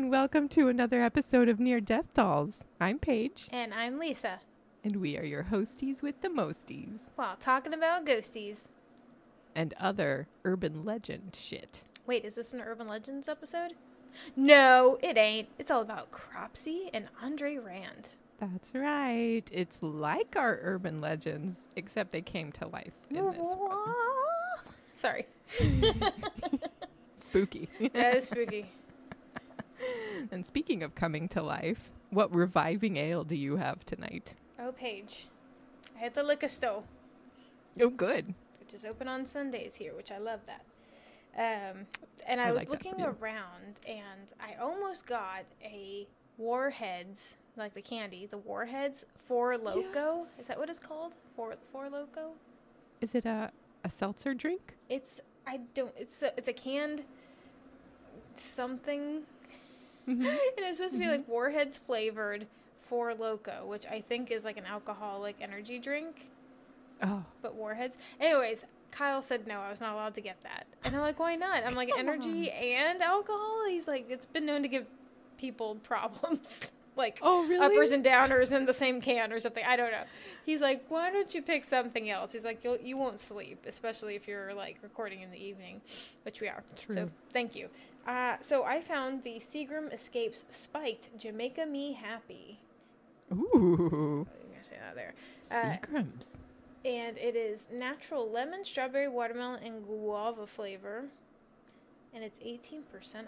[0.00, 2.60] and welcome to another episode of Near Death Dolls.
[2.80, 4.40] I'm Paige, And I'm Lisa.
[4.82, 8.68] and we are your hosties with the mosties While talking about ghosties.
[9.54, 11.84] and other urban legend shit.
[12.06, 13.74] Wait, is this an Urban Legends episode?
[14.36, 15.48] No, it ain't.
[15.58, 18.08] It's all about Cropsey and Andre Rand.
[18.38, 19.42] That's right.
[19.52, 23.94] It's like our urban legends, except they came to life in this one.
[24.96, 25.26] Sorry.
[27.22, 27.68] Spooky.
[27.92, 28.70] That is spooky.
[30.30, 34.34] and speaking of coming to life, what reviving ale do you have tonight?
[34.58, 35.26] Oh, Paige.
[35.96, 36.84] I had the liquor store,
[37.80, 38.34] Oh, good.
[38.58, 40.64] which is open on Sundays here, which I love that.
[41.36, 41.86] Um,
[42.26, 46.06] and I, I was like looking around, and I almost got a
[46.38, 50.20] Warheads, like the candy, the Warheads Four Loco.
[50.22, 50.40] Yes.
[50.40, 51.14] Is that what it's called?
[51.36, 52.32] Four Four Loco.
[53.00, 53.52] Is it a,
[53.84, 54.76] a seltzer drink?
[54.88, 55.92] It's I don't.
[55.96, 57.02] It's a, it's a canned
[58.36, 59.22] something,
[60.10, 60.26] Mhm.
[60.26, 62.46] and it's supposed to be like Warheads flavored
[62.82, 66.28] Four Loco, which I think is like an alcoholic energy drink,
[67.02, 67.96] Oh, but Warheads.
[68.18, 71.36] Anyways, Kyle said no, I was not allowed to get that, and I'm like, why
[71.36, 71.62] not?
[71.64, 73.62] I'm like energy and alcohol.
[73.68, 74.86] He's like, it's been known to give
[75.38, 76.60] people problems,
[77.00, 77.64] like oh, really?
[77.66, 79.64] uppers and downers in the same can or something.
[79.66, 80.04] I don't know.
[80.46, 82.32] He's like, why don't you pick something else?
[82.32, 85.80] He's like, You'll, you won't sleep, especially if you're like recording in the evening,
[86.22, 86.62] which we are.
[86.88, 87.10] So True.
[87.32, 87.68] thank you.
[88.06, 92.58] Uh, so I found the Seagram Escapes Spiked Jamaica Me Happy.
[93.32, 95.14] Ooh, Oh, you gonna say that there.
[95.50, 96.36] Uh, Seagrams.
[96.84, 101.04] And it is natural lemon, strawberry, watermelon, and guava flavor.
[102.14, 102.80] And it's 18%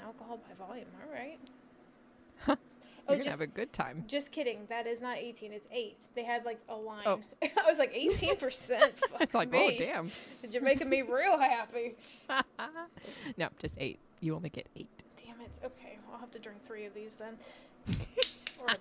[0.05, 0.87] alcohol by volume.
[1.05, 2.59] All right.
[3.09, 4.05] You're Oh, gonna just have a good time.
[4.07, 4.61] Just kidding.
[4.69, 5.53] That is not 18.
[5.53, 5.97] It's 8.
[6.15, 7.03] They had like a line.
[7.05, 7.21] Oh.
[7.43, 8.93] I was like, 18%?
[9.21, 9.77] It's like, oh, me.
[9.77, 10.11] oh, damn.
[10.49, 11.95] You're making me real happy.
[13.37, 13.99] no, just eight.
[14.21, 14.89] You only get eight.
[15.25, 15.51] Damn it.
[15.65, 15.99] Okay.
[16.13, 17.37] I'll have to drink three of these then.
[18.61, 18.77] Or- all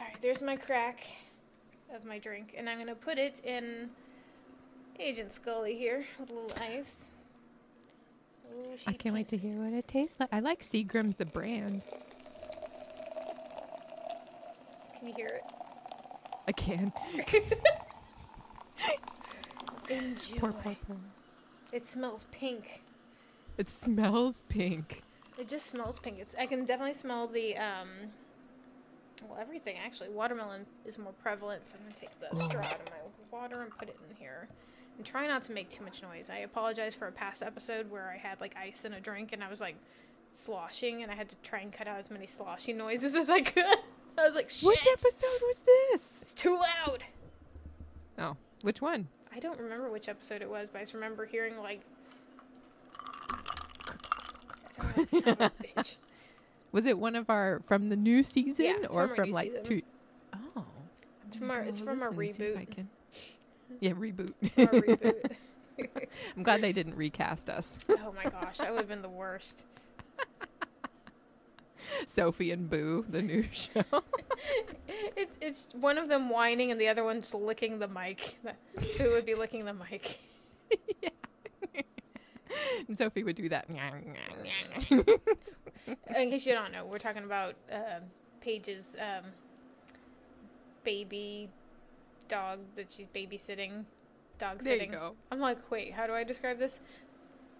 [0.00, 0.16] right.
[0.20, 1.00] There's my crack
[1.94, 2.54] of my drink.
[2.58, 3.88] And I'm going to put it in
[5.00, 7.06] Agent Scully here with a little ice.
[8.52, 10.28] Ooh, I can't wait to hear what it tastes like.
[10.32, 11.82] I like Seagram's the brand.
[15.04, 15.44] Can you hear it?
[16.48, 16.90] I can.
[19.90, 20.38] Enjoy.
[20.38, 20.76] Pour, pour.
[21.72, 22.82] It smells pink.
[23.58, 25.02] It smells pink.
[25.36, 26.20] It just smells pink.
[26.20, 27.88] It's I can definitely smell the um
[29.28, 30.08] well everything actually.
[30.08, 33.76] Watermelon is more prevalent, so I'm gonna take the straw out of my water and
[33.76, 34.48] put it in here.
[34.96, 36.30] And try not to make too much noise.
[36.30, 39.44] I apologize for a past episode where I had like ice in a drink and
[39.44, 39.76] I was like
[40.32, 43.42] sloshing and I had to try and cut out as many sloshing noises as I
[43.42, 43.66] could.
[44.18, 46.02] I was like, shit, Which episode was this?
[46.22, 47.02] it's too loud.
[48.18, 49.08] Oh, which one?
[49.34, 51.80] I don't remember which episode it was, but I just remember hearing like
[54.96, 55.96] know, son of a bitch.
[56.72, 59.64] Was it one of our from the new season Yeah, or from from like season.
[59.64, 59.82] two?
[60.56, 60.64] Oh,
[61.28, 62.70] It's from our- it's from our Listen, see if I reboot.
[62.70, 62.88] can-
[63.80, 64.32] Yeah, reboot.
[64.58, 65.32] Our reboot.
[66.36, 67.76] I'm glad they didn't recast us.
[67.90, 69.64] Oh my gosh, that would have been the worst.
[72.06, 73.82] Sophie and Boo, the new show.
[75.16, 78.36] It's it's one of them whining and the other one's licking the mic.
[78.98, 80.18] Who would be licking the mic?
[82.88, 83.66] and Sophie would do that.
[84.90, 88.02] In case you don't know, we're talking about um
[88.40, 89.24] Paige's um,
[90.84, 91.48] baby
[92.28, 93.84] dog that she's babysitting,
[94.38, 94.92] dog there you sitting.
[94.92, 95.14] go.
[95.30, 96.80] I'm like, wait, how do I describe this?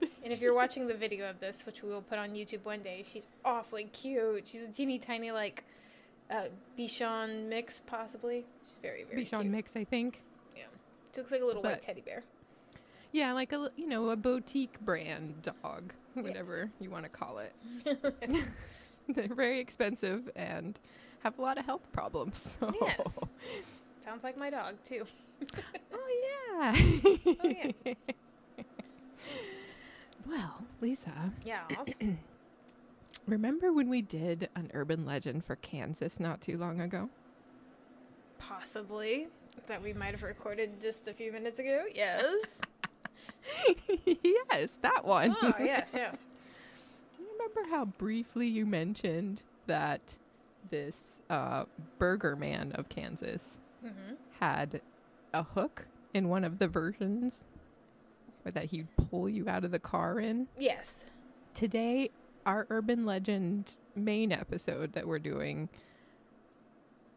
[0.00, 2.80] And if you're watching the video of this, which we will put on YouTube one
[2.82, 4.48] day, she's awfully cute.
[4.48, 5.64] She's a teeny tiny like
[6.30, 6.44] uh,
[6.78, 8.44] Bichon mix, possibly.
[8.62, 9.52] She's very very Bichon cute.
[9.52, 10.22] Mix, I think.
[10.56, 10.62] Yeah,
[11.14, 12.22] She looks like a little white teddy bear.
[13.12, 17.52] Yeah, like a you know a boutique brand dog, whatever you want to call it.
[19.08, 20.78] They're very expensive and
[21.22, 22.56] have a lot of health problems.
[22.60, 22.72] So.
[22.80, 23.18] Yes.
[24.04, 25.04] Sounds like my dog too.
[25.92, 26.74] Oh yeah.
[27.42, 27.48] Oh,
[27.84, 27.94] yeah.
[30.28, 31.62] Well, Lisa, Yeah.
[33.26, 37.08] Remember when we did an urban legend for Kansas not too long ago?
[38.36, 39.28] possibly
[39.68, 41.84] that we might have recorded just a few minutes ago.
[41.94, 42.60] Yes.
[44.22, 45.34] yes, that one.
[45.40, 46.12] oh yes, yeah.
[47.18, 50.18] You remember how briefly you mentioned that
[50.70, 50.96] this
[51.30, 51.64] uh,
[51.98, 53.42] burger man of Kansas
[53.84, 54.14] Mm-hmm.
[54.40, 54.80] had
[55.34, 57.44] a hook in one of the versions
[58.46, 60.48] or that he'd pull you out of the car in?
[60.58, 61.04] Yes.
[61.54, 62.10] Today,
[62.44, 65.68] our urban legend main episode that we're doing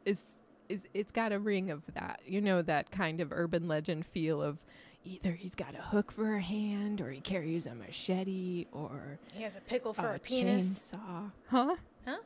[0.05, 0.21] is
[0.69, 2.21] is it's got a ring of that.
[2.25, 4.57] You know that kind of urban legend feel of
[5.03, 9.44] either he's got a hook for a hand, or he carries a machete, or He
[9.44, 10.81] has a pickle for a, a penis.
[10.94, 11.31] chainsaw.
[11.47, 11.75] Huh?
[12.05, 12.17] Huh?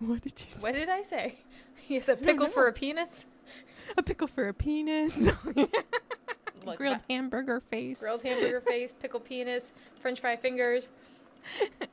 [0.00, 0.60] What did you say?
[0.60, 1.38] What did I say?
[1.86, 3.26] He has a pickle for a penis.
[3.98, 5.14] A pickle for a penis.
[6.66, 8.00] Look, Grilled that- hamburger face.
[8.00, 10.88] grilled hamburger face, pickle penis, French fry fingers.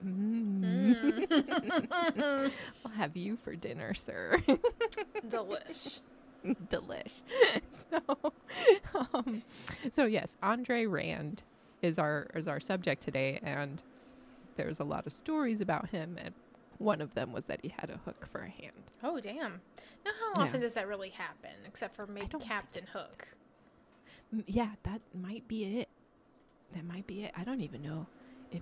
[0.05, 0.95] Mm.
[1.25, 2.51] Mm.
[2.85, 4.41] I'll have you for dinner, sir.
[5.27, 5.99] Delish.
[6.69, 7.11] Delish.
[7.69, 8.33] so,
[9.13, 9.43] um,
[9.91, 11.43] so yes, Andre Rand
[11.81, 13.83] is our is our subject today, and
[14.55, 16.33] there's a lot of stories about him, and
[16.77, 18.91] one of them was that he had a hook for a hand.
[19.03, 19.61] Oh damn!
[20.05, 20.43] Now, how Yeah.
[20.47, 21.51] often does that really happen?
[21.67, 23.27] Except for maybe Captain Hook.
[24.47, 25.89] Yeah, that might be it.
[26.73, 27.31] That might be it.
[27.35, 28.07] I don't even know
[28.51, 28.61] if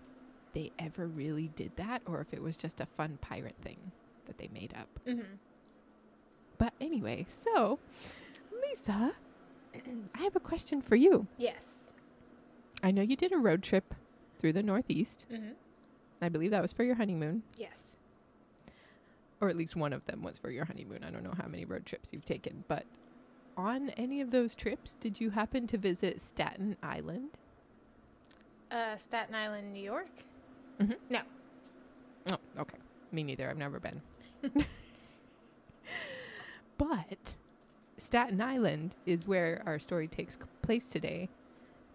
[0.53, 3.77] they ever really did that, or if it was just a fun pirate thing
[4.25, 4.87] that they made up.
[5.07, 5.35] Mm-hmm.
[6.57, 7.79] But anyway, so
[8.61, 9.13] Lisa,
[10.15, 11.27] I have a question for you.
[11.37, 11.79] Yes.
[12.83, 13.93] I know you did a road trip
[14.39, 15.25] through the Northeast.
[15.31, 15.51] Mm-hmm.
[16.21, 17.95] I believe that was for your honeymoon, Yes.
[19.39, 21.03] or at least one of them was for your honeymoon.
[21.03, 22.83] I don't know how many road trips you've taken, but
[23.59, 27.31] on any of those trips, did you happen to visit Staten Island?
[28.71, 30.07] Uh, Staten Island, New York.
[31.09, 31.21] No.
[32.31, 32.77] Oh, okay.
[33.11, 33.49] Me neither.
[33.49, 34.01] I've never been.
[36.77, 37.35] but
[37.97, 41.27] Staten Island is where our story takes place today,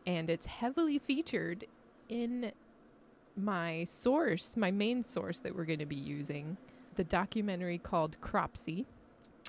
[0.07, 1.65] and it's heavily featured
[2.11, 2.53] in
[3.37, 6.59] my source, my main source that we're going to be using,
[6.97, 8.85] the documentary called Cropsey,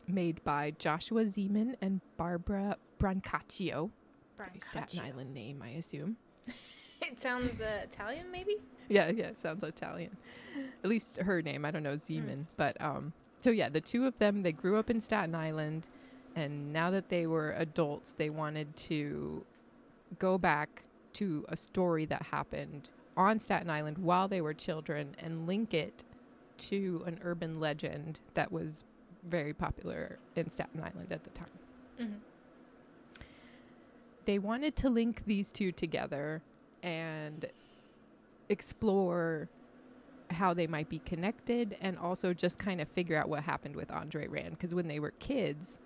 [0.07, 3.89] made by Joshua Zeman and Barbara Brancaccio.
[4.37, 6.17] Pretty Staten Island name, I assume.
[7.01, 8.55] It sounds uh, Italian, maybe.
[8.89, 10.15] Yeah, yeah, it sounds Italian.
[10.83, 14.17] At least her name, I don't know Zeman, but um so yeah, the two of
[14.17, 15.87] them they grew up in Staten Island
[16.35, 19.45] and now that they were adults, they wanted to
[20.19, 25.47] go back to a story that happened on Staten Island while they were children and
[25.47, 26.03] link it
[26.57, 28.83] to an urban legend that was
[29.25, 31.47] very popular in Staten Island at the time
[31.99, 32.15] Mm-hmm.
[34.25, 36.41] they wanted to link these two together
[36.83, 37.45] and
[38.49, 39.47] explore
[40.31, 43.91] how they might be connected and also just kind of figure out what happened with
[43.91, 45.77] Andre Rand because when they were kids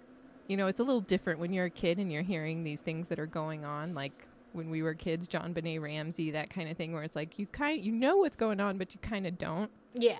[0.48, 3.08] you know it's a little different when you're a kid and you're hearing these things
[3.10, 6.94] that are going on like when we were kids JonBenét Ramsey that kind of thing
[6.94, 9.70] where it's like you kind you know what's going on but you kind of don't
[9.94, 10.18] Yeah.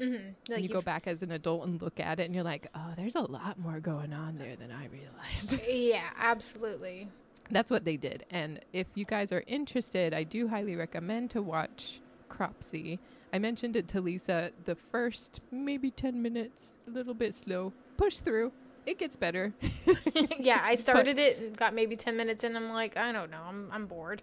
[0.00, 0.14] Mm-hmm.
[0.14, 2.66] and Like you go back as an adult and look at it and you're like
[2.74, 7.08] oh there's a lot more going on there than I realized Yeah, absolutely.
[7.50, 8.24] that's what they did.
[8.30, 12.98] And if you guys are interested, I do highly recommend to watch Cropsey.
[13.32, 17.72] I mentioned it to Lisa the first maybe 10 minutes, a little bit slow.
[17.96, 18.52] Push through.
[18.84, 19.52] It gets better.
[20.38, 23.42] yeah, I started it and got maybe ten minutes and I'm like, I don't know.
[23.48, 24.22] I'm I'm bored.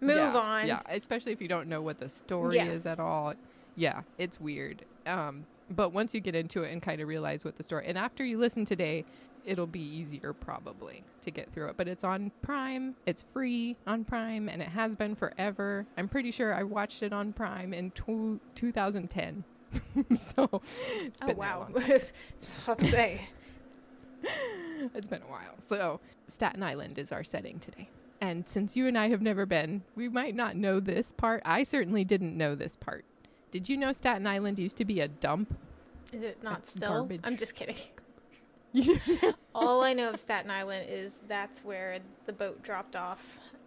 [0.00, 0.66] Move Yeah, on.
[0.66, 2.70] Yeah, especially if you don't know what the story Yeah.
[2.70, 3.34] is at all.
[3.76, 4.84] Yeah, it's weird.
[5.06, 7.96] Um, but once you get into it and kind of realize what the story, and
[7.96, 9.04] after you listen today,
[9.44, 11.76] it'll be easier probably to get through it.
[11.76, 12.94] But it's on Prime.
[13.06, 15.86] It's free on Prime, and it has been forever.
[15.96, 19.44] I'm pretty sure I watched it on Prime in tw 2010.
[20.18, 20.62] so
[20.96, 21.60] it's Oh been wow.
[21.60, 22.00] long time.
[22.40, 23.20] so let's say.
[24.94, 25.54] it's been a while.
[25.68, 27.88] So, Staten Island is our setting today.
[28.20, 31.40] And since you and I have never been, we might not know this part.
[31.44, 33.04] I certainly didn't know this part.
[33.50, 35.56] Did you know Staten Island used to be a dump?
[36.12, 36.88] Is it not Like still?
[36.90, 37.20] garbage.
[37.24, 37.76] I'm just kidding.
[39.54, 43.20] All I know of Staten Island is that's where the boat dropped off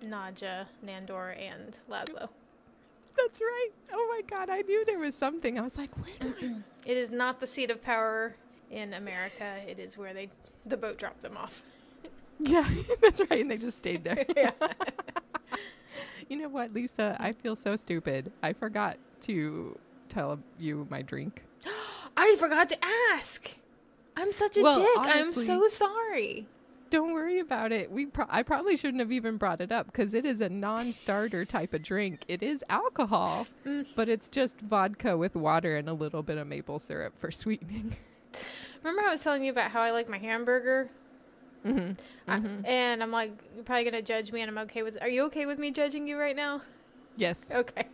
[0.03, 2.29] Nadja, Nandor, and Laszlo.
[3.17, 3.69] That's right.
[3.91, 5.59] Oh my God, I knew there was something.
[5.59, 6.33] I was like, where?
[6.85, 8.35] It is not the seat of power
[8.69, 9.59] in America.
[9.67, 10.29] It is where they
[10.65, 11.63] the boat dropped them off.
[12.39, 12.67] Yeah,
[13.01, 13.41] that's right.
[13.41, 14.25] And they just stayed there.
[14.35, 14.51] yeah.
[16.29, 17.15] You know what, Lisa?
[17.19, 18.31] I feel so stupid.
[18.41, 19.77] I forgot to
[20.09, 21.43] tell you my drink.
[22.17, 22.77] I forgot to
[23.13, 23.55] ask.
[24.15, 24.97] I'm such a Well, dick.
[25.15, 26.47] I'm so sorry.
[26.89, 27.91] Don't worry about it.
[27.91, 31.43] We pro- I probably shouldn't have even brought it up because it is a non-starter
[31.45, 32.23] type of drink.
[32.27, 33.87] It is alcohol, Mm.
[33.95, 37.95] but it's just vodka with water and a little bit of maple syrup for sweetening.
[38.83, 40.89] Remember I was telling you about how I like my hamburger?
[41.63, 41.91] Hmm
[42.27, 45.01] I- and I'm like, you're probably gonna judge me, and I'm okay with.
[45.01, 46.61] Are you okay with me judging you right now?
[47.17, 47.87] Yes, Okay.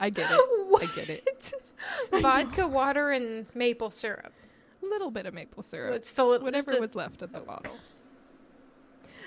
[0.00, 0.40] I get it.
[0.80, 1.52] I get it.
[2.12, 4.32] Vodka, water, and maple syrup.
[4.82, 5.94] A little bit of maple syrup.
[5.94, 7.76] It's just whatever was left of the bottle.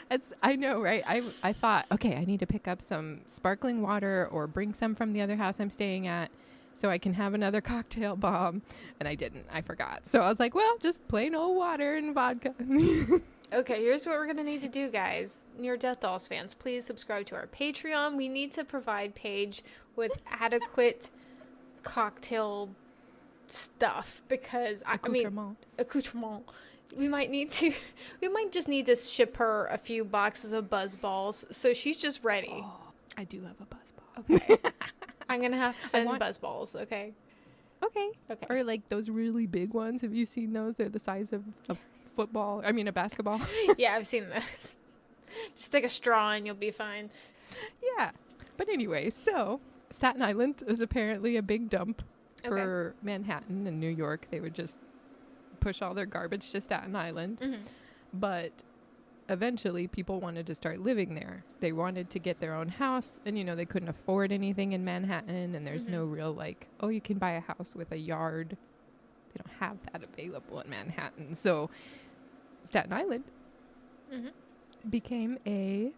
[0.10, 1.04] It's I know, right?
[1.08, 4.96] I I thought, okay, I need to pick up some sparkling water or bring some
[4.96, 6.30] from the other house I'm staying at
[6.78, 8.62] so I can have another cocktail bomb,
[9.00, 9.46] and I didn't.
[9.52, 10.08] I forgot.
[10.08, 12.54] So I was like, well, just plain old water and vodka.
[13.54, 15.44] Okay, here's what we're gonna need to do, guys.
[15.58, 18.16] Near Death Dolls fans, please subscribe to our Patreon.
[18.16, 19.64] We need to provide Paige
[19.96, 21.10] with adequate
[21.84, 22.70] cocktail
[23.48, 26.46] stuff because I, mean Accoutrement.
[26.96, 27.74] We might need to.
[28.22, 31.98] We might just need to ship her a few boxes of buzz balls, so she's
[32.02, 32.64] just ready.
[32.64, 32.80] Oh,
[33.18, 34.38] I do love a buzz ball.
[34.38, 34.72] Okay.
[35.30, 36.76] I'm gonna have to send want- buzz balls.
[36.76, 37.14] Okay.
[37.84, 38.10] Okay.
[38.30, 38.46] Okay.
[38.50, 40.02] Or like those really big ones.
[40.04, 40.76] Have you seen those?
[40.76, 41.76] They're the size of a
[42.26, 42.62] football.
[42.64, 43.42] I mean, a basketball.
[43.78, 44.76] yeah, I've seen this.
[45.58, 47.10] Just take a straw and you'll be fine.
[47.98, 48.12] yeah.
[48.58, 49.60] But anyway, so
[49.90, 52.02] Staten Island is apparently a big dump
[52.44, 52.50] Okay.
[52.50, 54.28] for Manhattan and New York.
[54.32, 54.80] They would just
[55.60, 57.40] push all their garbage to Staten Island.
[57.40, 57.62] hmm
[58.14, 58.52] But
[59.30, 61.44] eventually, people wanted to start living there.
[61.60, 64.84] They wanted to get their own house, and you know, they couldn't afford anything in
[64.84, 65.90] Manhattan, and there's Mhm.
[65.90, 68.58] no real like, oh, you can buy a house with a yard.
[69.34, 71.36] They don't have that available in Manhattan.
[71.36, 71.70] So,
[72.64, 73.24] Staten Island
[74.12, 74.28] hmm
[74.90, 75.92] became a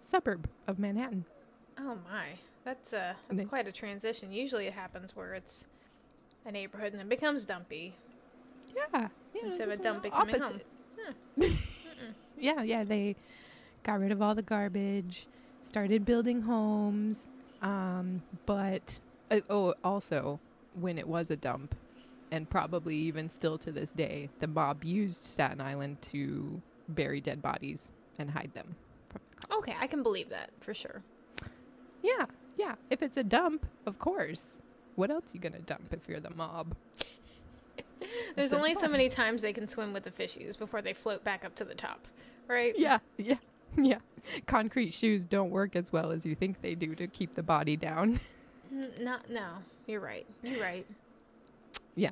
[0.00, 1.24] suburb of Manhattan.
[1.78, 2.26] Oh my,
[2.64, 4.32] that's uh, that's then- quite a transition.
[4.32, 5.64] Usually, it happens where it's
[6.46, 7.94] a neighborhood and then becomes dumpy
[8.92, 9.08] Yeah.
[9.34, 10.60] yeah instead of a dump becoming home.
[11.36, 11.58] opposite.
[12.38, 12.84] Yeah, yeah.
[12.84, 13.16] They
[13.84, 15.26] got rid of all the garbage,
[15.62, 17.28] started building homes.
[17.62, 18.98] Um, but
[19.30, 20.40] uh, oh, also
[20.80, 21.74] when it was a dump,
[22.34, 27.40] and probably even still to this day, the mob used Staten Island to bury dead
[27.40, 27.88] bodies
[28.18, 28.74] and hide them.
[29.12, 29.54] The.
[29.54, 31.00] Okay, I can believe that for sure.
[32.02, 32.26] Yeah,
[32.56, 32.74] yeah.
[32.90, 34.46] If it's a dump, of course.
[34.96, 36.74] What else you gonna dump if you're the mob?
[38.36, 41.44] There's only so many times they can swim with the fishies before they float back
[41.44, 42.06] up to the top,
[42.48, 42.74] right?
[42.76, 43.36] Yeah, yeah,
[43.76, 43.98] yeah.
[44.46, 47.76] Concrete shoes don't work as well as you think they do to keep the body
[47.76, 48.18] down.
[48.72, 49.50] N- Not no.
[49.86, 50.26] You're right.
[50.42, 50.84] You're right.
[51.94, 52.10] Yeah.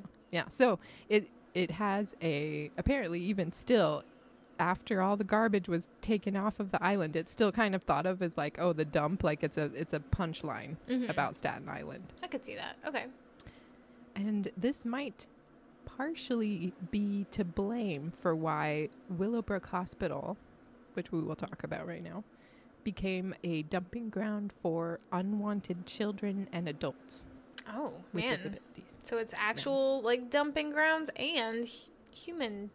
[0.51, 4.03] So it it has a apparently even still
[4.59, 8.05] after all the garbage was taken off of the island, it's still kind of thought
[8.05, 11.09] of as like, oh, the dump, like it's a it's a punchline Mhm.
[11.09, 12.13] about Staten Island.
[12.23, 12.75] I could see that.
[12.87, 13.05] Okay.
[14.15, 15.27] And this might
[15.85, 20.37] partially be to blame for why Willowbrook Hospital,
[20.93, 22.23] which we will talk about right now,
[22.83, 27.25] became a dumping ground for unwanted children and adults
[27.67, 28.57] Oh man.
[29.03, 31.69] So it's actual like dumping grounds and
[32.11, 32.69] human,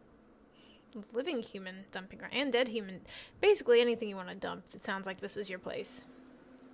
[1.13, 3.01] living human dumping ground and dead human.
[3.41, 4.65] Basically anything you want to dump.
[4.75, 6.05] It sounds like this is your place,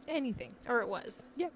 [0.08, 0.52] Anything.
[0.68, 1.24] or it was.
[1.36, 1.48] Yeah.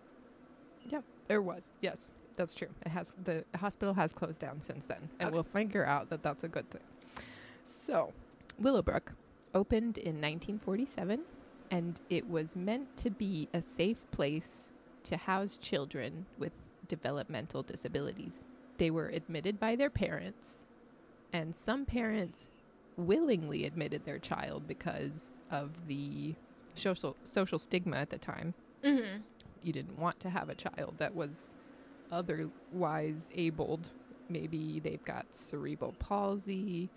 [0.89, 1.01] Yeah.
[1.27, 2.69] There was, yes, that's true.
[2.87, 5.35] It has the hospital has closed down since then, and Okay.
[5.35, 6.83] we'll figure out that that's a good thing.
[7.65, 8.13] So,
[8.59, 9.13] Willowbrook
[9.55, 11.21] opened in 1947,
[11.71, 14.71] and it was meant to be a safe place
[15.05, 16.53] to house children with
[16.89, 18.33] developmental disabilities.
[18.79, 20.67] They were admitted by their parents,
[21.33, 22.51] and some parents
[22.97, 26.35] willingly admitted their child because of the
[26.75, 29.23] social social stigma at the time Mm-hmm.
[29.63, 31.55] you didn't want to have a child that was
[32.13, 33.89] otherwise abled.
[34.29, 36.89] Maybe they've got cerebral palsy,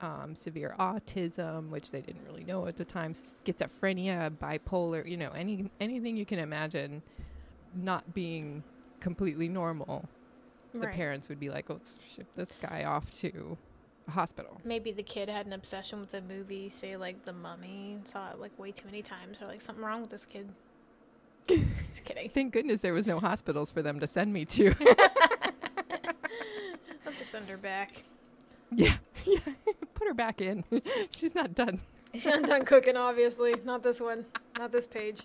[0.00, 5.30] um, severe autism, which they didn't really know at the time, schizophrenia, bipolar, you know,
[5.32, 7.02] any anything you can imagine
[7.74, 8.62] not being
[9.00, 10.04] completely normal.
[10.74, 13.56] The parents would be like, let's ship this guy off to
[14.06, 14.60] a hospital.
[14.64, 18.38] Maybe the kid had an obsession with the movie, say like The Mummy, saw it
[18.38, 20.48] like way too many times, or like something wrong with this kid.
[21.48, 22.28] Just kidding.
[22.30, 24.74] Thank goodness there was no hospitals for them to send me to.
[27.04, 28.04] Let's just send her back.
[28.74, 29.38] yeah, yeah.
[29.94, 30.62] Put her back in.
[31.10, 31.80] She's not done.
[32.12, 33.54] She's not done cooking, obviously.
[33.64, 34.26] Not this one.
[34.58, 35.22] Not this page.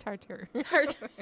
[0.00, 0.48] Tartar.
[0.64, 1.10] Tartar.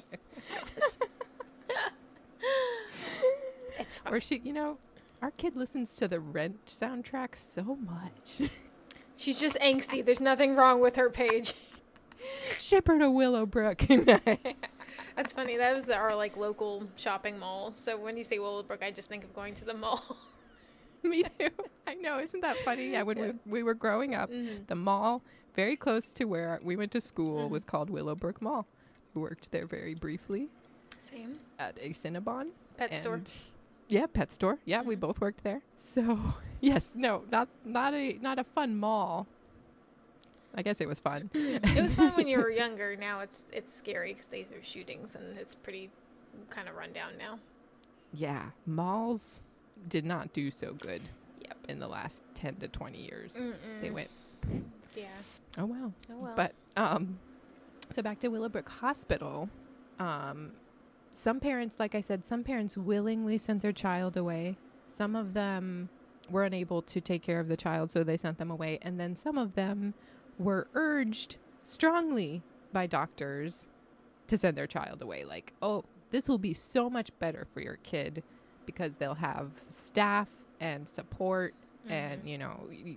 [3.79, 4.79] it's or she, you know,
[5.23, 8.51] our kid listens to the Rent soundtrack so much.
[9.17, 10.05] She's just angsty.
[10.05, 11.55] There's nothing wrong with her page.
[12.59, 13.79] Ship her to Willowbrook.
[15.17, 15.57] That's funny.
[15.57, 17.73] That was the, our like local shopping mall.
[17.73, 20.17] So when you say Willowbrook, I just think of going to the mall.
[21.03, 21.49] Me too.
[21.87, 22.19] I know.
[22.21, 22.91] Isn't that funny?
[22.91, 23.25] Yeah, when Yeah.
[23.45, 24.67] we, we were growing up, Mhm.
[24.67, 25.23] the mall
[25.59, 27.51] very close to where we went to school Mhm.
[27.51, 28.65] was called Willowbrook Mall.
[29.15, 30.49] We worked there very briefly
[31.01, 32.51] Same at a Cinnabon.
[32.77, 33.21] pet store.
[33.89, 34.61] Yeah, pet store.
[34.65, 35.01] Yeah, we Mhm.
[35.01, 35.63] both worked there.
[35.77, 36.03] So
[36.61, 39.27] yes, no, not not a not a fun mall.
[40.55, 41.29] I guess it was fun.
[41.35, 42.95] it was fun when you were younger.
[42.95, 45.91] Now it's it's scary because they do shootings and it's pretty
[46.51, 47.41] kind of run down now.
[48.13, 49.41] Yeah, malls
[49.89, 51.03] did not do so good
[51.41, 51.57] Yep.
[51.69, 53.35] in the last 10 to 20 years.
[53.35, 53.93] They Mm-mm.
[53.93, 54.11] went,
[54.97, 55.07] Yeah.
[55.59, 55.93] oh well.
[56.11, 56.33] Oh well.
[56.37, 57.19] But um
[57.91, 59.49] so back to Willowbrook Hospital,
[59.99, 60.53] um
[61.13, 64.57] some parents like I said, some parents willingly sent their child away.
[64.87, 65.89] Some of them
[66.31, 68.79] were unable to take care of the child, so they sent them away.
[68.83, 69.95] And then some of them
[70.39, 72.43] were urged strongly
[72.73, 73.69] by doctors
[74.27, 75.25] to send their child away.
[75.25, 78.23] Like, oh, this will be so much better for your kid
[78.67, 80.29] because they'll have staff
[80.61, 81.55] and support,
[81.89, 82.29] and Mhm.
[82.29, 82.97] you know, y- y-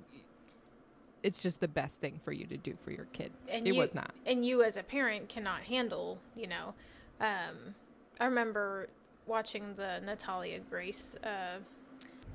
[1.24, 3.32] it's just the best thing for you to do for your kid.
[3.50, 4.12] And it you, was not.
[4.26, 6.74] and you as a parent cannot handle you know
[7.20, 7.76] um,
[8.20, 8.88] i remember
[9.28, 11.60] watching the natalia grace uh,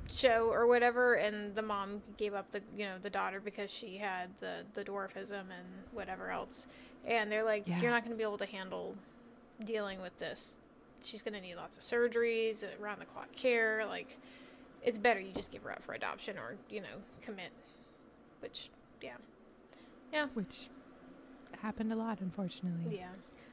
[0.09, 3.97] show or whatever and the mom gave up the you know the daughter because she
[3.97, 6.67] had the the dwarfism and whatever else
[7.05, 7.81] and they're like Yeah.
[7.81, 8.95] you're not going to be able to handle
[9.65, 10.59] dealing with this
[11.03, 14.17] she's going to need lots of surgeries around the clock care like
[14.83, 16.87] it's better you just give her up for adoption or you know
[17.23, 17.51] commit
[18.47, 18.71] which
[19.03, 19.17] yeah
[20.13, 20.69] yeah Which
[21.61, 22.97] happened a lot, unfortunately.
[22.99, 23.09] yeah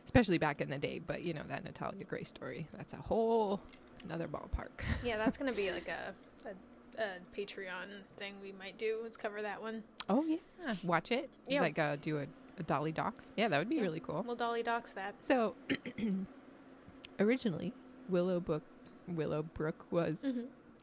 [0.05, 0.99] Especially back in the day.
[0.99, 3.59] But, you know, that Natalia Gray story, that's a whole
[4.03, 4.67] another ballpark.
[5.03, 6.13] Yeah, that's gonna be like a,
[6.49, 7.87] a, a Patreon
[8.19, 8.99] thing we might do.
[9.01, 9.81] Let's cover that one.
[10.09, 10.75] Oh, yeah.
[10.83, 11.29] Watch it.
[11.47, 11.61] Yeah.
[11.61, 12.25] Like, uh, do a,
[12.59, 13.33] a Dolly Docs.
[13.37, 13.81] Yeah, that would be Yeah.
[13.83, 14.23] really cool.
[14.27, 15.15] We'll dolly docs that.
[15.27, 15.55] So,
[17.19, 17.73] originally,
[18.09, 18.63] Willowbrook,
[19.07, 20.41] Willowbrook was Mm-hmm.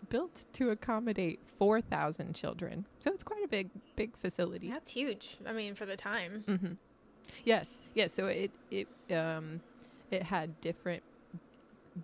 [0.09, 2.87] Built to accommodate 4,000 children.
[3.00, 4.71] So it's quite a big, big facility.
[4.71, 5.37] That's huge.
[5.47, 6.45] I mean, for the time.
[6.47, 6.73] hmm
[7.45, 8.12] Yes, yes.
[8.12, 9.61] So it it um
[10.11, 11.02] it had different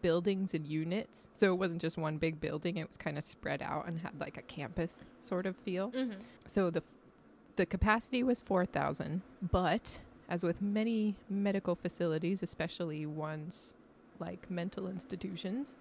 [0.02, 1.28] buildings and units.
[1.32, 2.76] So it wasn't just one big building.
[2.76, 5.90] It was kind of spread out and had like a campus sort of feel.
[5.90, 6.20] Mm-hmm.
[6.46, 6.82] So the
[7.56, 13.72] the capacity was 4,000, but as with many medical facilities, especially ones
[14.18, 15.74] like mental institutions,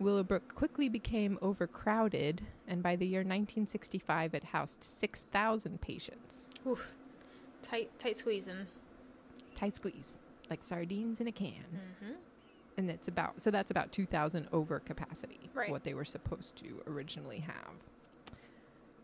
[0.00, 6.36] Willowbrook quickly became overcrowded, and by the year 1965, it housed 6,000 patients.
[6.66, 6.92] Oof.
[7.62, 8.66] Tight, tight squeezing.
[9.54, 10.18] Tight squeeze,
[10.50, 11.52] like sardines in a can.
[12.02, 12.12] Mm-hmm.
[12.76, 15.70] And it's about, so that's about 2,000 over capacity, Right.
[15.70, 17.70] what they were supposed to originally have.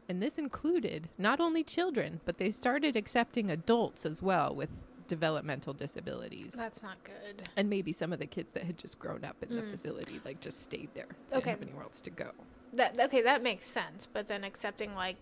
[0.08, 4.70] And this included not only children, but they started accepting adults as well with
[5.10, 6.52] developmental disabilities.
[6.56, 7.42] That's not good.
[7.56, 9.70] And maybe some of the kids that had just grown up in the Mm.
[9.72, 11.08] facility, like just stayed there.
[11.30, 11.50] They Okay.
[11.50, 12.30] Didn't have anywhere else to go.
[12.72, 14.06] That okay, that makes sense.
[14.06, 15.16] But then accepting like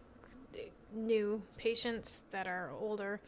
[0.92, 3.20] new patients that are older,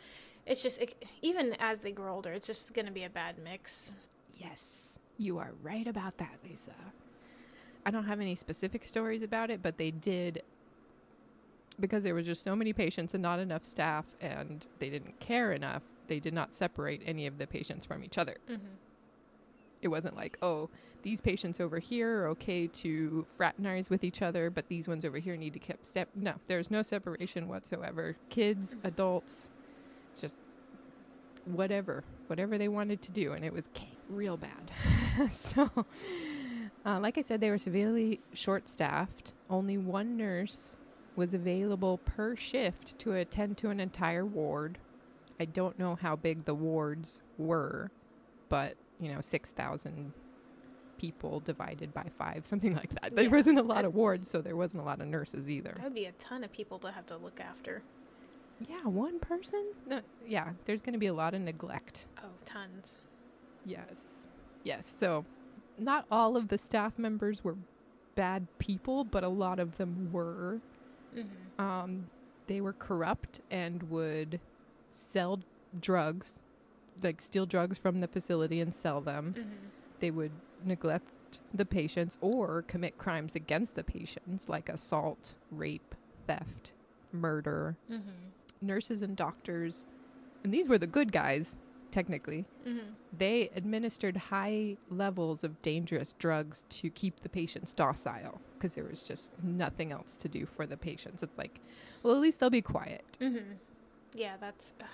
[0.45, 3.91] it's just it, even as they grow older, it's just gonna be a bad mix.
[4.39, 6.75] Yes, you are right about that, Lisa.
[7.87, 10.43] I don't have any specific stories about it, but they did
[11.81, 15.53] because there were just so many patients and not enough staff, and they didn't care
[15.53, 15.83] enough.
[16.11, 18.37] They did not separate any of the patients from each other.
[18.51, 18.67] Mm-hmm.
[19.81, 20.69] It wasn't like, oh,
[21.03, 25.19] these patients over here are okay to fraternize with each other, but these ones over
[25.19, 26.09] here need to keep step.
[26.17, 28.17] No, there's no separation whatsoever.
[28.29, 29.51] Kids, adults,
[30.21, 30.37] just
[31.45, 33.71] whatever, whatever they wanted to do, and it was
[34.09, 34.73] real bad.
[35.31, 35.71] so,
[36.85, 39.33] uh, like I said, they were severely short-staffed.
[39.49, 40.77] Only one nurse
[41.15, 44.79] was available per shift to attend to an entire ward.
[45.41, 47.91] I don't know how big the wards were,
[48.49, 50.13] but you know, six thousand
[50.99, 53.17] people divided by five, something like that.
[53.17, 53.31] There Yeah.
[53.31, 55.73] wasn't a lot of wards, so there wasn't a lot of nurses either.
[55.77, 57.83] That would be a ton of people to have to look after.
[58.69, 59.73] Yeah, one person.
[59.89, 62.07] No, yeah, there's going to be a lot of neglect.
[62.23, 62.99] Oh, tons.
[63.65, 64.27] Yes.
[64.65, 64.87] Yes.
[64.87, 65.25] So,
[65.79, 67.57] not all of the staff members were
[68.17, 70.61] bad people, but a lot of them were.
[71.17, 71.61] Mm-hmm.
[71.65, 72.07] Um,
[72.47, 74.39] they were corrupt and would
[74.91, 75.41] sell
[75.81, 76.41] drugs,
[77.03, 79.35] like steal drugs from the facility and sell them.
[79.39, 79.51] Mm-hmm.
[80.01, 80.33] They would
[80.65, 85.95] neglect the patients or commit crimes against the patients, like assault, rape,
[86.27, 86.73] theft,
[87.13, 87.77] murder.
[87.91, 88.11] Mm-hmm.
[88.63, 89.87] Nurses and doctors,
[90.45, 91.57] and these were the good guys,
[91.91, 92.45] technically.
[92.69, 92.91] Mm-hmm.
[93.17, 99.01] They administered high levels of dangerous drugs to keep the patients docile because there was
[99.01, 101.23] just nothing else to do for the patients.
[101.23, 101.59] It's like,
[102.03, 103.17] well, at least they'll be quiet.
[103.19, 103.55] Mm-hmm.
[104.15, 104.87] Yeah, that's ugh.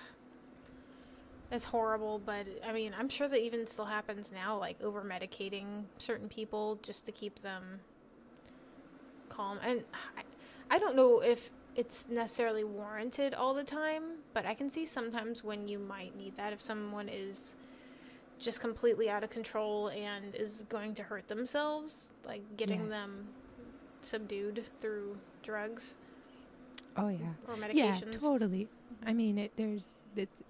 [1.49, 2.19] that's horrible.
[2.19, 6.79] But I mean, I'm sure that even still happens now, like over medicating certain people
[6.83, 7.79] just to keep them
[9.29, 9.59] calm.
[9.63, 9.83] And
[10.17, 14.03] I, I don't know if it's necessarily warranted all the time,
[14.33, 17.55] but I can see sometimes when you might need that if someone is
[18.39, 22.89] just completely out of control and is going to hurt themselves, like getting Yes.
[22.89, 23.27] them
[24.01, 25.95] subdued through drugs
[26.97, 28.67] Oh yeah, or yeah, totally.
[29.05, 30.41] I mean, it there's it's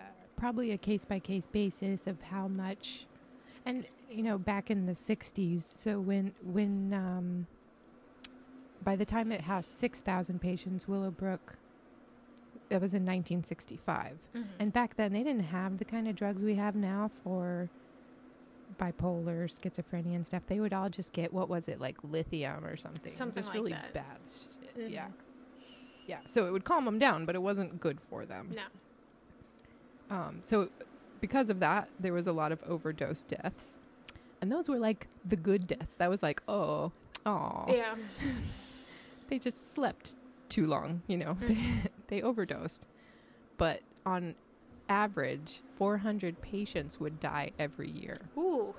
[0.00, 0.04] uh,
[0.36, 3.06] probably a case by case basis of how much,
[3.64, 5.64] and you know, back in the '60s.
[5.74, 7.46] So when when um,
[8.82, 11.54] by the time it housed six thousand patients, Willowbrook.
[12.70, 14.16] That was in 1965.
[14.34, 14.44] Mhm.
[14.58, 17.68] And back then, they didn't have the kind of drugs we have now for
[18.78, 22.76] bipolar, schizophrenia, and stuff, they would all just get what was it like lithium or
[22.76, 23.12] something?
[23.12, 23.92] Something just like really that.
[23.92, 24.76] bad shit.
[24.76, 24.90] Mhm.
[24.90, 25.08] Yeah,
[26.06, 26.18] yeah.
[26.26, 28.50] So it would calm them down, but it wasn't good for them.
[28.54, 30.16] No.
[30.16, 30.68] Um, so
[31.20, 33.78] because of that, there was a lot of overdose deaths,
[34.40, 35.94] and those were like the good deaths.
[35.96, 36.92] That was like, oh,
[37.26, 37.94] oh, Yeah.
[39.28, 40.14] they just slept
[40.48, 41.02] too long.
[41.06, 41.46] You know, Mhm.
[41.48, 42.86] they, they overdosed.
[43.56, 44.34] But on
[44.88, 48.16] average, 400 patients would die every year.
[48.36, 48.74] Ooh.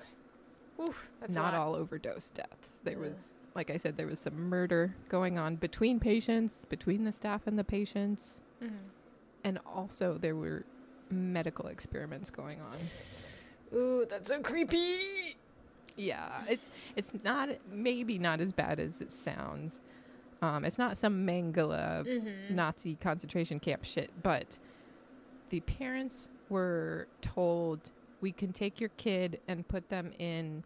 [0.80, 0.94] Ooh.
[1.30, 2.80] Not all overdose deaths.
[2.84, 3.12] There Ugh.
[3.12, 7.48] was, like I said, there was some murder going on between patients, between the staff
[7.48, 8.72] and the patients, Mhm.
[9.44, 10.64] and also there were
[11.10, 12.78] medical experiments going on.
[13.78, 15.36] Ooh, that's so creepy.
[15.98, 19.80] Yeah, it's it's not maybe not as bad as it sounds.
[20.42, 22.56] Um, it's not some Mengele Mm-hmm.
[22.56, 24.60] Nazi concentration camp shit, but
[25.50, 30.64] the parents were told we can take your kid and put them in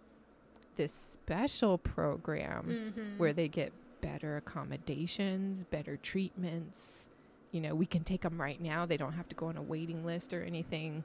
[0.76, 3.18] this special program mm-hmm.
[3.18, 7.10] where they get better accommodations, better treatments.
[7.52, 8.86] You know, we can take them right now.
[8.86, 11.04] They don't have to go on a waiting list or anything.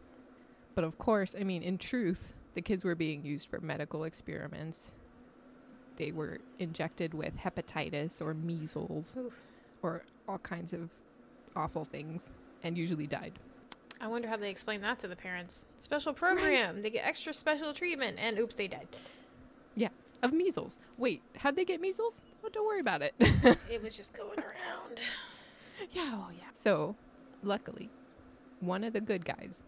[0.75, 4.93] But of course, I mean, in truth, the kids were being used for medical experiments.
[5.97, 9.33] They were injected with hepatitis or measles Oof.
[9.83, 10.91] or all kinds of
[11.57, 13.39] awful things and usually died.
[14.01, 15.67] I wonder how they explain that to the parents.
[15.79, 16.83] Special program.
[16.83, 18.89] They get extra special treatment, and oops, they died.
[20.23, 20.79] Of measles.
[20.97, 22.15] Wait, how'd they get measles?
[22.45, 23.15] Oh, don't worry about it.
[23.71, 25.01] It was just going around.
[25.93, 26.45] yeah, oh yeah.
[26.55, 26.95] So,
[27.43, 27.91] luckily,
[28.61, 29.63] one of the good guys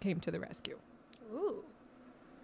[0.00, 0.78] came to the rescue.
[1.32, 1.62] Ooh.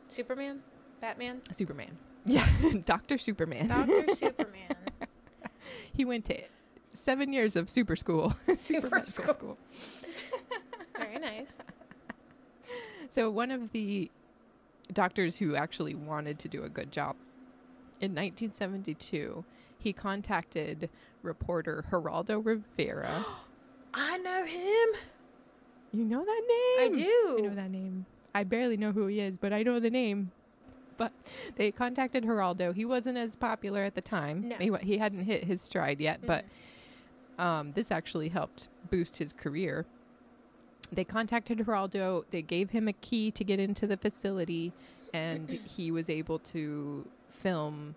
[0.09, 0.61] Superman?
[1.01, 1.41] Batman?
[1.53, 1.97] Superman.
[2.27, 2.47] Yeah,
[2.85, 3.17] Dr.
[3.17, 3.69] Superman.
[3.69, 4.15] Dr.
[4.15, 4.75] Superman.
[5.95, 6.43] he went to
[6.93, 8.35] seven years of super school.
[8.59, 9.59] Super medical school.
[10.99, 11.57] Very nice.
[13.15, 14.11] So, one of the
[14.93, 17.17] doctors who actually wanted to do a good job
[18.01, 19.45] in 1972,
[19.79, 20.89] he contacted
[21.23, 23.25] reporter Geraldo Rivera.
[23.95, 25.01] I know him.
[25.93, 26.93] you know that name?
[26.93, 27.37] I do.
[27.39, 28.07] I know that name.
[28.35, 30.31] I barely know who he is, but I know the name.
[30.97, 31.13] But
[31.57, 32.75] they contacted Geraldo.
[32.75, 34.49] He wasn't as popular at the time.
[34.49, 34.57] No.
[34.57, 36.45] He, he hadn't hit his stride yet, but
[37.39, 39.87] um, this actually helped boost his career.
[40.93, 42.25] They contacted Geraldo.
[42.31, 44.73] They gave him a key to get into the facility,
[45.15, 47.07] and he was able to
[47.39, 47.95] film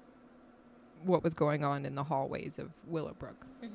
[1.04, 3.46] what was going on in the hallways of Willowbrook.
[3.64, 3.70] Mhm.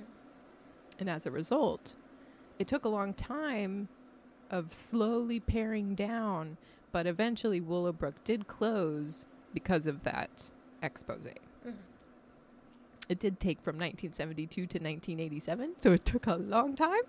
[1.01, 1.97] And as a result,
[2.59, 3.89] it took a long time
[4.51, 6.57] of slowly paring down,
[6.93, 10.51] but eventually Willowbrook did close because of that
[10.83, 11.27] expose.
[11.67, 11.75] Mhm.
[13.09, 17.03] It did take from 1972 to 1987, so it took a long time.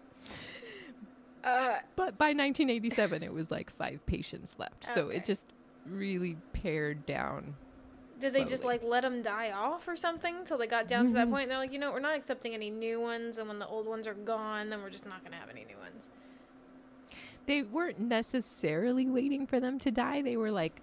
[1.44, 4.84] Uh, But by 1987, it was like five patients left.
[4.86, 5.46] So it just
[5.86, 7.56] really pared down.
[8.20, 11.14] Did they just like let them die off or something till they got down to
[11.14, 11.32] that Mhm.
[11.32, 11.44] point?
[11.44, 13.88] And they're like, you know, we're not accepting any new ones, and when the old
[13.88, 16.10] ones are gone, then we're just not going to have any new ones.
[17.46, 20.22] They weren't necessarily waiting for them to die.
[20.22, 20.82] They were like,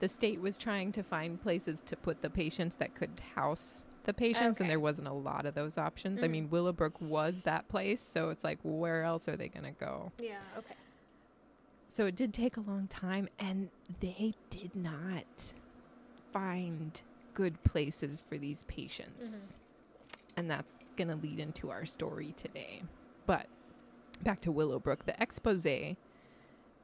[0.00, 4.14] the state was trying to find places to put the patients that could house the
[4.14, 6.22] patients, and there wasn't a lot of those options.
[6.22, 6.30] I Mhm.
[6.30, 10.12] mean, Willowbrook was that place, so it's like, where else are they going to go?
[10.18, 10.38] Yeah.
[10.58, 10.74] Okay.
[11.88, 15.54] So it did take a long time, and they did not
[16.34, 17.00] find
[17.32, 19.24] good places for these patients.
[19.24, 19.40] Mhm.
[20.36, 22.82] And that's going to lead into our story today.
[23.24, 23.46] But
[24.22, 25.66] back to Willowbrook, the expose,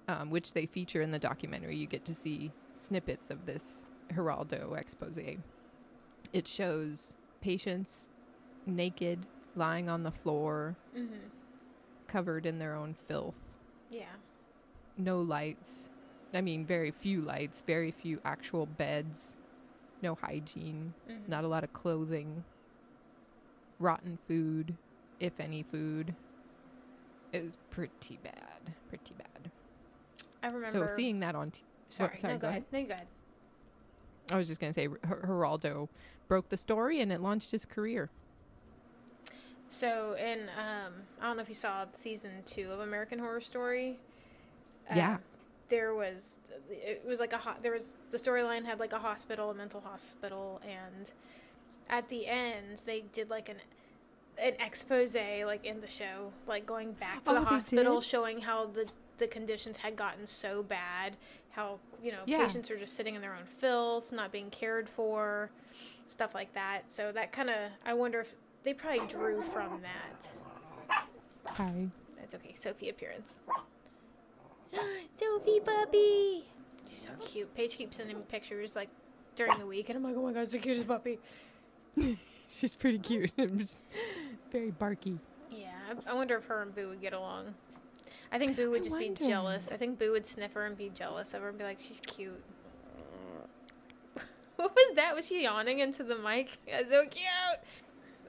[0.09, 4.79] um, which they feature in the documentary, you get to see snippets of this Geraldo
[4.79, 5.19] expose.
[6.33, 8.09] It shows patients
[8.67, 11.29] naked, lying on the floor, Mm-hmm.
[12.07, 13.57] covered in their own filth.
[13.89, 14.17] Yeah.
[14.97, 15.89] no lights.
[16.33, 19.39] I mean, very few lights, very few actual beds,
[20.03, 21.29] no hygiene, Mhm.
[21.29, 22.45] not a lot of clothing,
[23.79, 24.75] rotten food,
[25.19, 26.15] if any food.
[27.33, 29.51] It was pretty bad, pretty bad.
[30.43, 30.71] I remember.
[30.71, 32.17] So seeing that on, t- Sorry.
[32.17, 32.63] sorry, no, go go ahead.
[32.63, 32.73] ahead.
[32.73, 33.07] No, you go ahead.
[34.33, 35.89] I was just gonna say, Her- Geraldo
[36.29, 38.09] broke the story and it launched his career.
[39.69, 43.99] So in um, I don't know if you saw season two of American Horror Story.
[44.95, 45.19] Yeah.
[45.71, 49.51] There was it was like a ho- there was the storyline had like a hospital,
[49.51, 51.11] a mental hospital, and
[51.89, 53.57] at the end they did like an
[54.43, 58.67] an expose like in the show, like going back to Oh, the hospital, showing how
[58.67, 58.87] the
[59.19, 61.17] the conditions had gotten so bad,
[61.51, 62.39] how you know Yeah.
[62.39, 65.51] patients are just sitting in their own filth, not being cared for,
[66.07, 66.91] stuff like that.
[66.91, 67.57] So that kind of
[67.87, 71.07] I wonder if they probably drew from that.
[71.57, 71.91] Sorry.
[72.19, 72.55] That's okay.
[72.57, 73.41] Sophie appearance.
[75.17, 76.45] Sophie puppy.
[76.89, 77.55] She's so cute.
[77.55, 78.89] Paige keeps sending me pictures like
[79.37, 81.19] during the week, and I'm like, oh my god, it's the cutest puppy.
[82.51, 83.31] She's pretty cute.
[83.37, 83.83] Just
[84.51, 85.19] very barky.
[85.51, 87.55] Yeah, I, I wonder if her and Boo would get along.
[88.33, 89.21] I think Boo would I just wonder.
[89.21, 89.71] be jealous.
[89.73, 92.01] I think Boo would sniff her and be jealous of her and be like, she's
[92.01, 92.43] cute.
[94.57, 95.15] what was that?
[95.15, 96.59] Was she yawning into the mic?
[96.69, 97.25] That's so cute.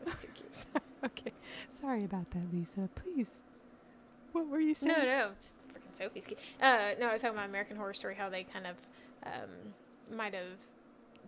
[0.06, 0.84] That's so cute.
[1.06, 1.34] okay.
[1.80, 2.89] Sorry about that, Lisa.
[2.95, 3.39] Please.
[4.32, 4.93] What were you saying?
[4.93, 5.56] No, no, just
[5.95, 6.39] Sophie's cute.
[6.62, 8.75] Uh, no, I was talking about American Horror Story, how they kind of
[9.25, 9.49] um,
[10.15, 10.58] might have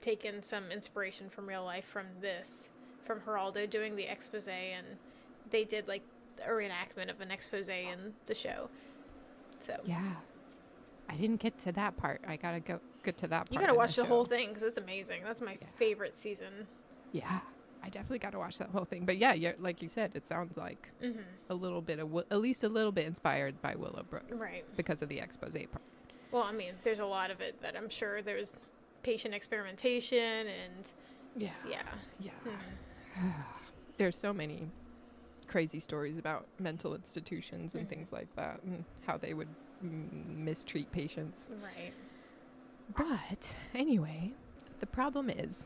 [0.01, 2.69] taken some inspiration from real life from this,
[3.05, 4.85] from Geraldo doing the expose, and
[5.51, 6.01] they did like
[6.45, 8.69] a reenactment of an expose in the show.
[9.59, 10.15] So Yeah.
[11.09, 12.21] I didn't get to that part.
[12.27, 13.51] I gotta go get to that part.
[13.51, 15.21] you gotta watch the, whole thing because it's amazing.
[15.23, 15.67] That's my Yeah.
[15.75, 16.67] favorite season.
[17.11, 17.41] Yeah.
[17.83, 19.05] I definitely gotta watch that whole thing.
[19.05, 21.11] But yeah, yeah, like you said, it sounds like hmm
[21.49, 24.63] a little bit of, at least a little bit inspired by Willowbrook Right.
[24.77, 25.83] because of the expose part.
[26.31, 28.53] Well, I mean, there's a lot of it that I'm sure there's
[29.03, 30.89] patient experimentation and
[31.35, 31.49] Yeah.
[31.67, 31.81] yeah.
[32.19, 32.31] Yeah.
[32.45, 33.43] Mhm.
[33.97, 34.69] There's so many
[35.47, 37.89] crazy stories about mental institutions and Mhm.
[37.89, 39.49] things like that and how they would
[39.83, 41.49] mm, mistreat patients.
[41.61, 41.91] Right.
[42.97, 44.31] But anyway,
[44.79, 45.57] the problem is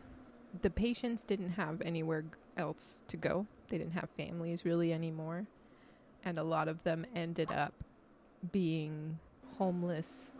[0.62, 2.23] the patients didn't have anywhere
[2.57, 3.45] else to go.
[3.69, 5.45] They didn't have families really anymore.
[6.23, 7.73] And a lot of them ended up
[8.51, 9.19] being
[9.57, 10.31] homeless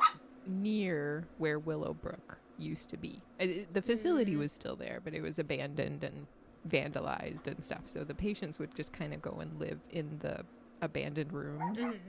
[0.46, 3.22] near where Willowbrook used to be.
[3.40, 4.40] It- The facility Mm.
[4.40, 6.26] was still there, but it was abandoned and
[6.68, 7.88] vandalized and stuff.
[7.88, 10.46] So the patients would just kind of go and live in the
[10.82, 11.80] abandoned rooms.
[11.80, 12.00] Mhm.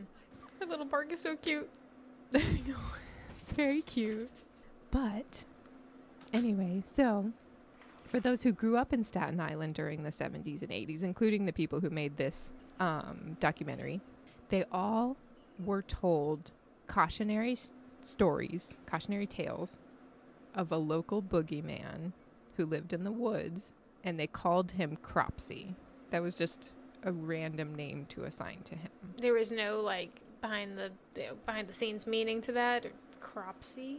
[0.61, 1.69] My little bark is so cute.
[2.35, 2.79] I know.
[3.41, 4.31] It's very cute.
[4.91, 5.45] But
[6.33, 7.33] anyway, so
[8.09, 11.53] for those who grew up in Staten Island during the 70s and 80s, including the
[11.53, 14.01] people who made this um, documentary,
[14.49, 15.17] they all
[15.65, 16.51] were told
[16.87, 17.71] cautionary s-
[18.03, 19.79] stories, cautionary tales
[20.55, 22.13] of a local boogeyman
[22.57, 25.75] who lived in the woods, and they called him Cropsey.
[26.11, 26.73] That was just
[27.05, 28.91] a random name to assign to him.
[29.17, 32.87] There was no like behind the, the behind the scenes meaning to that
[33.21, 33.99] Cropsey.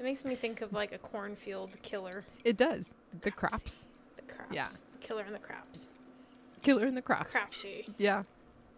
[0.00, 2.24] It makes me think of like a cornfield killer.
[2.44, 2.90] It does.
[3.22, 3.84] The crops.
[4.16, 4.52] The crops.
[4.52, 4.64] Yeah.
[4.66, 5.86] The killer in the crops.
[6.62, 7.32] Killer in the crops.
[7.34, 7.86] Cropsey.
[7.98, 8.22] Yeah.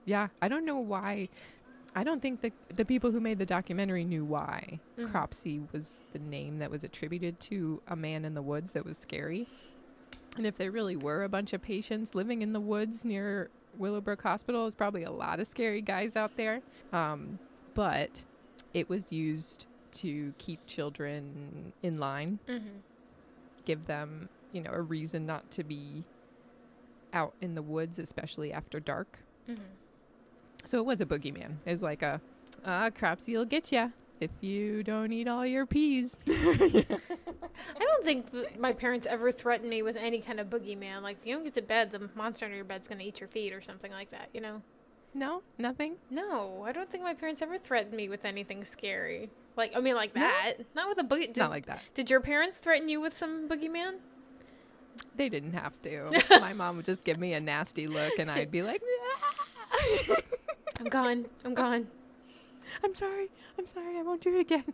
[0.04, 0.28] Yeah.
[0.42, 1.28] I don't know why.
[1.94, 5.10] I don't think the the people who made the documentary knew why Mhm.
[5.10, 8.98] Cropsey was the name that was attributed to a man in the woods that was
[8.98, 9.48] scary.
[10.36, 14.20] And if there really were a bunch of patients living in the woods near Willowbrook
[14.22, 16.60] Hospital, there's probably a lot of scary guys out there.
[16.92, 17.38] Um,
[17.74, 18.24] but
[18.74, 22.66] it was used to keep children in line Mm-hmm.
[23.66, 26.04] Give them, you know, a reason not to be
[27.12, 29.18] out in the woods, especially after dark.
[29.48, 29.62] Mm-hmm.
[30.64, 31.56] So it was a boogeyman.
[31.66, 32.20] It was like a,
[32.64, 36.16] ah, Cropsey will get ya if you don't eat all your peas.
[36.26, 36.84] I
[37.78, 41.02] don't think th- my parents ever threatened me with any kind of boogeyman.
[41.02, 43.20] Like, if you don't get to bed, the monster under your bed's going to eat
[43.20, 44.62] your feet or something like that, you know?
[45.16, 45.96] no, nothing.
[46.10, 49.30] No, I don't think my parents ever threatened me with anything scary.
[49.56, 50.20] Like, I mean, like No?
[50.20, 50.54] that.
[50.74, 51.26] Not with a boogie.
[51.32, 51.80] Did, not like that.
[51.94, 53.96] did your parents threaten you with some boogeyman?
[55.16, 56.10] They didn't have to.
[56.40, 58.82] My mom would just give me a nasty look, and I'd be like,
[59.22, 60.16] "Ah."
[60.78, 61.26] I'm gone.
[61.44, 61.86] I'm gone.
[62.84, 64.64] "I'm sorry, I'm sorry, I won't do it again."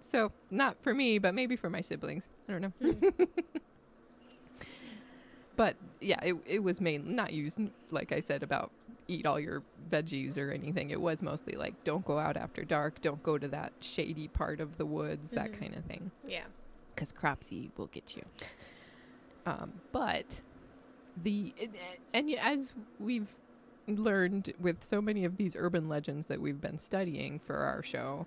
[0.10, 2.28] so not for me, but maybe for my siblings.
[2.48, 3.26] I don't know.
[5.56, 8.70] but yeah, it it was mainly not used like I said about
[9.08, 10.90] eat all your veggies or anything.
[10.90, 14.60] It was mostly like don't go out after dark, don't go to that shady part
[14.60, 15.60] of the woods, that Mhm.
[15.60, 16.44] kind of thing, Yeah.
[16.94, 18.22] because Cropsey will get you.
[19.46, 20.40] Um, but
[21.22, 21.76] the and-
[22.14, 23.34] and as we've
[23.88, 28.26] learned with so many of these urban legends that we've been studying for our show,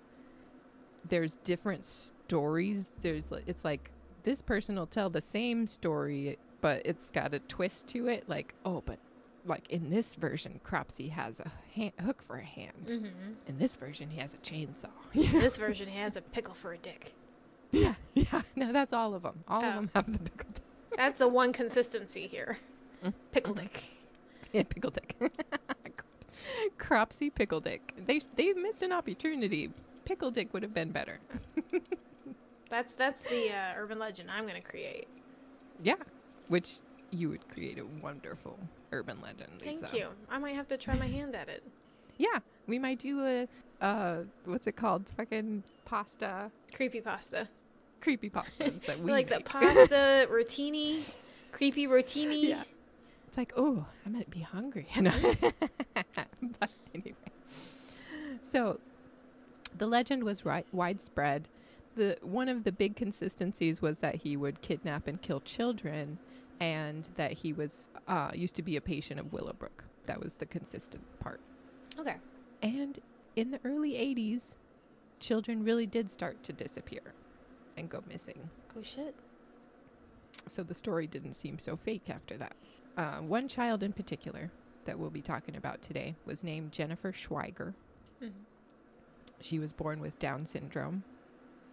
[1.08, 2.92] there's different stories.
[3.00, 3.90] There's it's like
[4.24, 8.28] this person will tell the same story, but it's got a twist to it.
[8.28, 8.98] Like oh, but
[9.46, 12.86] like in this version, Cropsey has a ha- hook for a hand.
[12.86, 13.32] Mm-hmm.
[13.48, 14.90] In this version, he has a chainsaw.
[15.14, 17.12] this version he has a pickle for a dick.
[17.70, 18.42] yeah, yeah.
[18.56, 19.44] No, that's all of them.
[19.48, 19.68] All Oh.
[19.68, 20.46] of them have the pickle.
[20.96, 22.58] That's the one consistency here.
[23.04, 23.12] Mm.
[23.32, 23.60] Pickle Mhm.
[23.62, 23.84] dick.
[24.52, 25.14] Yeah, pickle dick.
[26.78, 27.94] Cropsey pickle dick.
[28.06, 29.70] They they missed an opportunity.
[30.04, 31.18] Pickle dick would have been better.
[32.70, 35.08] That's that's the uh, urban legend I'm gonna create.
[35.82, 35.94] Yeah,
[36.48, 36.78] which
[37.10, 38.58] you would create a wonderful
[38.92, 39.50] urban legend.
[39.60, 39.96] Thank Lisa.
[39.96, 40.06] you.
[40.30, 41.62] I might have to try my hand at it.
[42.18, 43.46] Yeah, we might do a
[43.84, 45.10] uh, what's it called?
[45.18, 47.46] Fucking pasta, Creepy pasta.
[48.00, 51.02] creepy pastas that we like the pasta rotini,
[51.52, 52.44] creepy rotini.
[52.48, 52.62] Yeah.
[53.28, 54.88] It's like, oh, I might be hungry.
[54.98, 55.12] No.
[56.58, 57.14] but anyway.
[58.40, 58.80] So
[59.76, 61.48] the legend was ri- widespread
[61.96, 66.18] the one of the big consistencies was that he would kidnap and kill children,
[66.60, 69.84] and that he was uh, used to be a patient of Willowbrook.
[70.06, 71.40] That was the consistent part.
[71.98, 72.16] Okay.
[72.62, 72.98] And
[73.36, 74.40] in the early 80s,
[75.20, 77.02] children really did start to disappear
[77.76, 78.48] and go missing.
[78.76, 79.14] Oh shit.
[80.48, 82.56] So the story didn't seem so fake after that.
[82.96, 84.50] Uh, one child in particular
[84.84, 87.74] that we'll be talking about today was named Jennifer Schweiger.
[88.22, 88.30] Mhm.
[89.40, 91.02] She was born with Down syndrome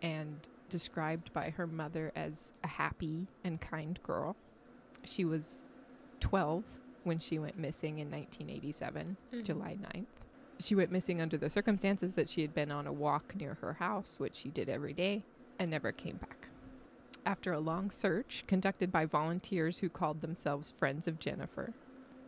[0.02, 4.36] and described by her mother as a happy and kind girl.
[5.04, 5.64] She was
[6.20, 6.64] 12
[7.04, 9.44] when she went missing in 1987, Mhm.
[9.44, 10.08] July 9th.
[10.60, 13.74] She went missing under the circumstances that she had been on a walk near her
[13.74, 15.24] house, which she did every day,
[15.60, 16.48] and never came back.
[17.26, 21.74] After a long search conducted by volunteers who called themselves Friends of Jennifer,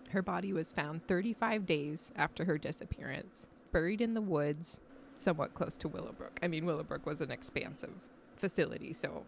[0.10, 4.82] her body was found 35 days after her disappearance, buried in the woods,
[5.16, 6.40] somewhat close to Willowbrook.
[6.42, 7.94] I mean, Willowbrook was an expansive
[8.36, 9.26] facility, so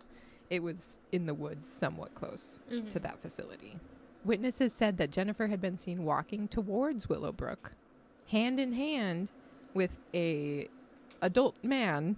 [0.49, 2.89] it was in the woods, somewhat close Mhm.
[2.89, 3.77] to that facility.
[4.25, 7.73] Witnesses said that Jennifer had been seen walking towards Willowbrook,
[8.27, 9.31] hand in hand
[9.73, 10.67] with a
[11.21, 12.17] adult man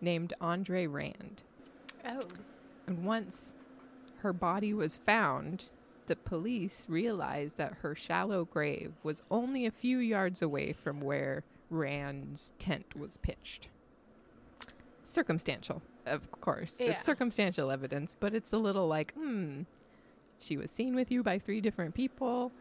[0.00, 1.42] named Andre Rand.
[2.04, 2.22] Oh.
[2.86, 3.52] And once
[4.18, 5.70] her body was found,
[6.06, 11.44] the police realized that her shallow grave was only a few yards away from where
[11.70, 13.68] Rand's tent was pitched.
[15.04, 16.74] Circumstantial, of course.
[16.78, 16.92] Yeah.
[16.92, 19.62] It's circumstantial evidence, but it's a little like, hmm,
[20.38, 22.52] she was seen with you by three different people.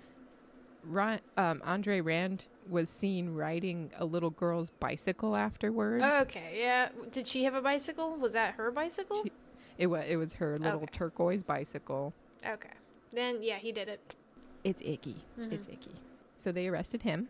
[0.85, 6.03] Ri- um, Andre Rand was seen riding a little girl's bicycle afterwards.
[6.03, 6.57] Okay.
[6.59, 6.89] Yeah.
[7.11, 8.15] Did she have a bicycle?
[8.15, 9.21] Was that her bicycle?
[9.23, 9.31] She-
[9.77, 10.91] It was it was her little Okay.
[10.91, 12.13] turquoise bicycle.
[12.45, 12.69] okay.
[13.11, 14.15] Then yeah, he did it.
[14.63, 15.23] It's icky.
[15.37, 15.73] It's Mhm.
[15.73, 15.95] icky.
[16.37, 17.27] So they arrested him.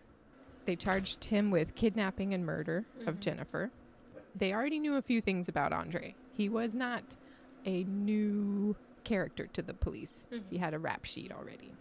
[0.65, 3.19] They charged him with kidnapping and murder of Mhm.
[3.21, 3.71] Jennifer.
[4.39, 6.15] They already knew a few things about Andre.
[6.34, 7.04] He was not
[7.65, 10.28] a new character to the police.
[10.32, 10.43] Mhm.
[10.49, 11.73] He had a rap sheet already.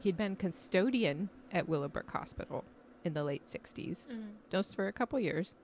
[0.00, 2.64] He'd been custodian at Willowbrook Hospital
[3.04, 4.32] in the late 60s, Mhm.
[4.50, 5.54] just for a couple years.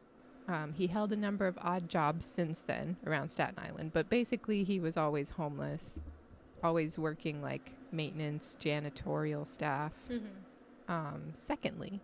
[0.48, 4.64] Um, he held a number of odd jobs since then around Staten Island, but basically
[4.64, 6.00] he was always homeless,
[6.62, 9.92] always working like maintenance, janitorial staff.
[10.08, 10.30] Mhm.
[10.88, 12.00] Um, secondly,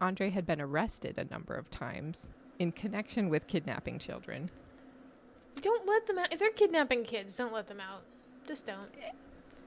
[0.00, 4.48] Andre had been arrested a number of times in connection with kidnapping children.
[5.60, 6.32] Don't let them out.
[6.32, 8.02] If they're kidnapping kids, don't let them out.
[8.46, 8.88] Just don't.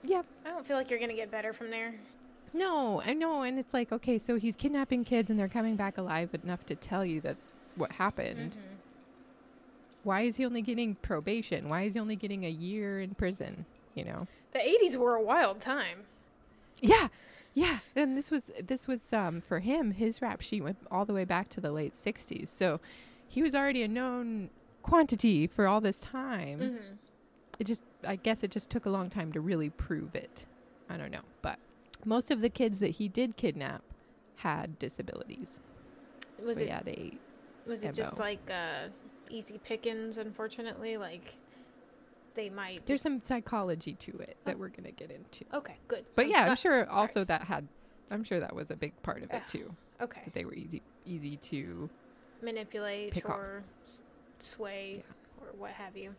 [0.04, 0.22] Yeah.
[0.46, 1.96] I don't feel like you're gonna get better from there.
[2.54, 5.98] No, I know, and it's like okay, so he's kidnapping kids and they're coming back
[5.98, 7.38] alive enough to tell you that
[7.76, 8.58] what happened.
[8.58, 8.78] Mhm.
[10.04, 11.70] Why is he only getting probation?
[11.70, 13.66] Why is he only getting a year in prison?
[13.96, 14.28] You know?
[14.54, 16.06] The '80s were a wild time.
[16.82, 17.10] Yeah,
[17.54, 17.80] yeah.
[17.96, 19.92] And this was this was um for him.
[19.92, 22.80] His rap sheet went all the way back to the late '60s, so
[23.28, 24.50] he was already a known
[24.82, 26.60] quantity for all this time.
[26.60, 26.94] Mm-hmm.
[27.60, 30.46] It just, I guess, it just took a long time to really prove it.
[30.90, 31.60] I don't know, but
[32.06, 33.84] most of the kids that he did kidnap
[34.38, 35.60] had disabilities.
[36.44, 37.14] Was So it had a
[37.68, 38.88] was it just like uh,
[39.30, 40.18] easy pickings?
[40.18, 41.36] Unfortunately, like
[42.36, 42.86] they might.
[42.86, 44.60] there's some psychology to it that Oh.
[44.60, 45.46] we're gonna get into.
[45.54, 46.06] okay, good.
[46.16, 47.68] But I'm yeah, I'm sure also that had,
[48.12, 49.74] I'm sure that was a big part of it too.
[50.02, 51.90] Okay, That they were easy, easy to
[52.42, 53.32] manipulate off.
[53.32, 54.02] or s-
[54.40, 55.04] sway
[55.42, 56.16] or what have you.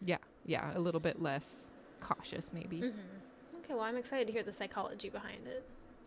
[0.00, 2.78] yeah, yeah, a little bit less cautious maybe.
[2.78, 3.58] Mm-hmm.
[3.64, 5.62] Okay, well, I'm excited to hear the psychology behind it.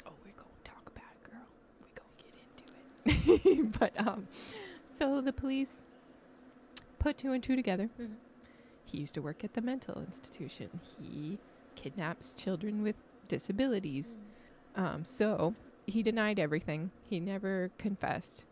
[0.08, 1.48] Oh, we're going to talk about it, girl.
[1.82, 3.80] We're going to get into it.
[3.80, 4.28] but um
[4.92, 5.70] so the police
[7.00, 7.90] put two and two together.
[8.02, 8.14] Mhm.
[8.92, 10.70] He used to work at the mental institution.
[11.00, 11.40] He
[11.76, 12.96] kidnaps children with
[13.28, 14.16] disabilities.
[14.76, 15.56] Um so
[15.88, 16.92] he denied everything.
[17.10, 18.46] He never confessed.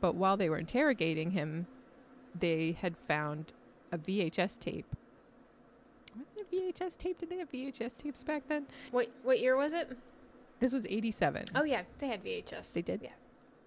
[0.00, 1.66] But while they were interrogating him,
[2.38, 3.52] they had found
[3.92, 4.86] a VHS tape.
[6.16, 7.18] Was it a VHS tape?
[7.18, 8.66] Did they have VHS tapes back then?
[8.90, 9.96] What what year was it?
[10.60, 11.46] This was 87.
[11.54, 12.72] Oh yeah, they had VHS.
[12.72, 13.02] They did?
[13.02, 13.10] Yeah,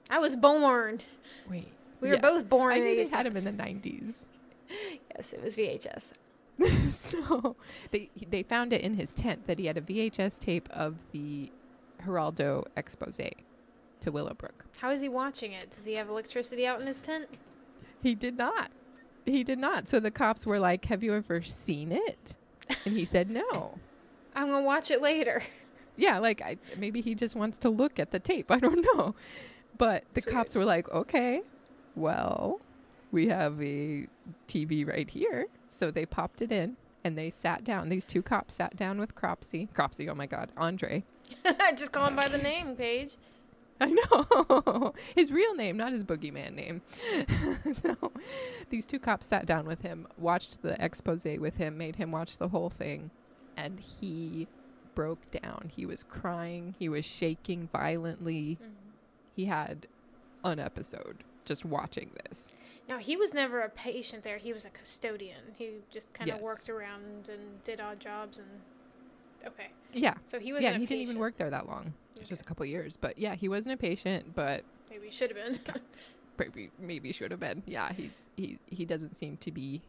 [0.10, 1.02] I was born.
[1.50, 1.68] Wait.
[2.02, 2.74] We were both born.
[2.74, 4.14] I knew they had them in the 90s.
[5.16, 6.14] Yes, it was VHS.
[6.92, 7.56] so
[7.92, 11.52] they they found it in his tent that he had a VHS tape of the
[12.06, 13.20] Geraldo expose
[14.00, 14.66] to Willowbrook.
[14.78, 15.72] How is he watching it?
[15.72, 17.28] Does he have electricity out in his tent?
[18.02, 18.72] He did not.
[19.26, 19.88] He did not.
[19.90, 22.36] So the cops were like, "Have you ever seen it?"
[22.86, 23.78] And he said, "No."
[24.36, 25.42] I'm gonna watch it later.
[25.98, 28.52] Yeah, like I, maybe he just wants to look at the tape.
[28.52, 29.16] I don't know.
[29.78, 31.42] But the cops were like, "Okay,
[31.96, 32.60] well,
[33.16, 34.08] we have a
[34.48, 37.90] TV right here." So they popped it in and they sat down.
[37.90, 39.70] These two cops sat down with Cropsey.
[39.74, 41.04] Cropsey, oh my god, Andre.
[41.76, 43.16] Just call him by the name, Paige.
[43.80, 44.94] I know.
[45.16, 46.82] his real name, not his boogeyman name.
[47.74, 47.96] so
[48.70, 52.38] these two cops sat down with him, watched the expose with him, made him watch
[52.38, 53.12] the whole thing,
[53.58, 54.48] and he
[54.96, 55.72] broke down.
[55.76, 58.58] He was crying, he was shaking violently.
[58.62, 58.70] Mhm.
[59.36, 59.88] He had
[60.44, 62.52] an episode just watching this.
[62.88, 64.38] Now he was never a patient there.
[64.38, 65.42] He was a custodian.
[65.58, 66.44] He just kind of Yes.
[66.44, 68.48] worked around and did odd jobs and.
[69.46, 70.16] Okay, Yeah.
[70.26, 70.62] so he was.
[70.64, 71.94] yeah, he didn't even work there that long.
[72.16, 72.98] It was just a couple years.
[72.98, 75.82] But yeah, he wasn't a patient, but Maybe he should have been.
[76.40, 77.62] maybe maybe should have been.
[77.68, 79.82] Yeah, he's he he doesn't seem to be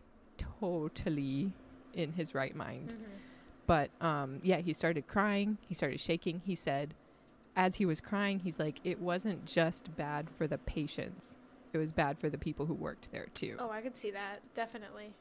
[0.60, 1.52] totally
[1.94, 2.94] in his right mind.
[2.94, 3.18] Mhm.
[3.66, 6.42] But um yeah, he started crying, he started shaking.
[6.44, 6.94] He said
[7.56, 11.36] as he was crying, he's like it wasn't just bad for the patients.
[11.76, 13.56] It was bad for the people who worked there too.
[13.58, 15.12] Oh, I could see that definitely.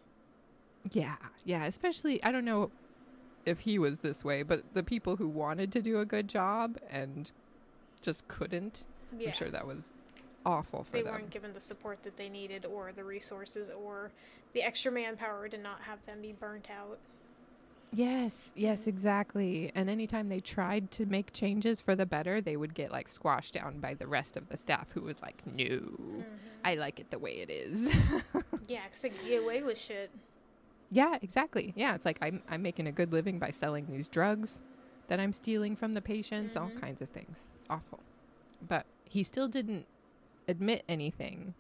[0.94, 1.18] Yeah.
[1.44, 2.72] Yeah, especially I don't know
[3.46, 6.78] if he was this way, but the people who wanted to do a good job
[6.90, 7.30] and
[8.02, 8.86] just couldn't.
[9.20, 9.28] Yeah.
[9.28, 9.92] I'm sure that was
[10.46, 11.12] awful for they them.
[11.12, 14.12] They weren't given the support that they needed, or the resources, or
[14.54, 17.00] the extra manpower to not have them be burnt out.
[17.92, 19.72] Yes, yes, exactly.
[19.74, 23.54] And anytime they tried to make changes for the better, they would get like squashed
[23.54, 26.26] down by the rest of the staff who was like, no,
[26.66, 27.94] I like it the way it is.
[28.68, 30.10] Yeah, because they get away with shit.
[30.90, 31.72] yeah, exactly.
[31.76, 34.60] Yeah, it's like I'm, I'm making a good living by selling these drugs
[35.08, 36.82] that I'm stealing from the patients, all Mhm.
[36.82, 37.46] kinds of things.
[37.70, 38.00] Awful.
[38.68, 39.86] But he still didn't
[40.48, 41.54] admit anything.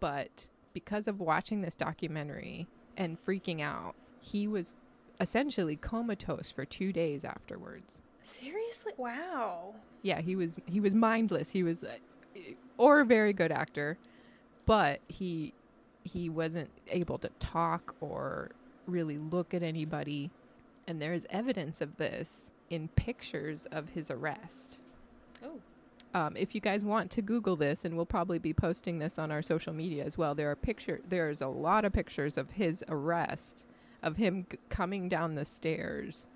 [0.00, 2.66] But because of watching this documentary
[2.98, 4.76] and freaking out, he was
[5.20, 8.02] essentially comatose for two days afterwards.
[8.22, 8.92] Seriously?
[8.96, 9.74] Wow.
[10.02, 11.50] Yeah, he was he was mindless.
[11.50, 11.96] He was, uh,
[12.76, 13.98] or a very good actor,
[14.66, 15.52] but he
[16.04, 18.50] he wasn't able to talk or
[18.86, 20.30] really look at anybody.
[20.86, 24.78] And there is evidence of this in pictures of his arrest.
[25.44, 25.60] Oh.
[26.14, 29.30] Um, if you guys want to Google this, and we'll probably be posting this on
[29.30, 31.00] our social media as well, there are picture.
[31.08, 33.66] There's a lot of pictures of his arrest,
[34.02, 36.26] of him g- coming down the stairs,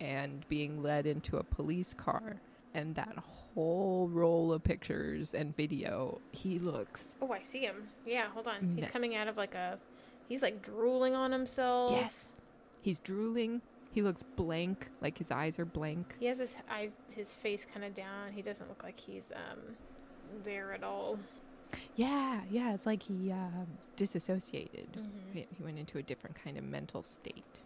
[0.00, 2.40] and being led into a police car,
[2.74, 3.16] and that
[3.54, 6.20] whole roll of pictures and video.
[6.32, 7.88] He looks Oh, I see him.
[8.06, 8.74] Yeah, hold on.
[8.76, 9.78] He's coming out of like a.
[10.28, 11.90] He's like drooling on himself.
[11.92, 12.28] yes,
[12.82, 13.60] he's drooling.
[13.92, 16.14] He looks blank, like his eyes are blank.
[16.20, 18.32] He has his eyes, his face kind of down.
[18.32, 19.58] He doesn't look like he's um
[20.44, 21.18] there at all.
[21.94, 23.64] Yeah, yeah, it's like he uh,
[23.96, 24.92] disassociated.
[24.92, 25.32] Mhm.
[25.34, 27.62] He he went into a different kind of mental state.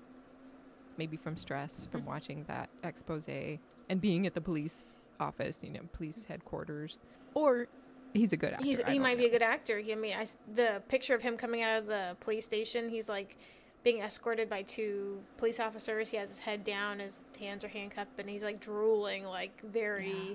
[0.96, 2.06] Maybe from stress, from Mhm.
[2.06, 6.98] watching that expose and being at the police office, you know, police headquarters.
[7.34, 7.66] Or
[8.12, 8.64] he's a good actor.
[8.64, 9.78] He's he might be a good actor.
[9.78, 12.88] I mean, I the picture of him coming out of the police station.
[12.88, 13.36] He's like
[13.82, 16.08] being escorted by two police officers.
[16.08, 20.10] He has his head down, his hands are handcuffed, and he's like drooling like very
[20.30, 20.34] Yeah.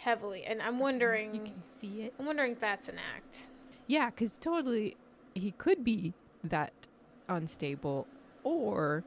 [0.00, 0.44] Heavily.
[0.44, 1.34] And I'm wondering.
[1.34, 2.14] You can see it.
[2.18, 3.46] I'm wondering if that's an act.
[3.86, 4.96] Yeah, because totally,
[5.34, 6.12] he could be
[6.44, 6.72] that
[7.28, 8.06] unstable,
[8.44, 9.04] or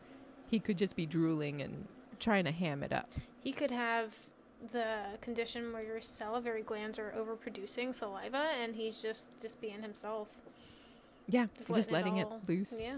[0.50, 1.88] he could just be drooling and
[2.20, 3.10] trying to ham it up.
[3.42, 4.14] He could have
[4.72, 10.28] the condition where your salivary glands are overproducing saliva, and he's just just being himself.
[11.28, 12.74] Yeah, Just just, letting letting it it, loose.
[12.80, 12.98] Yeah.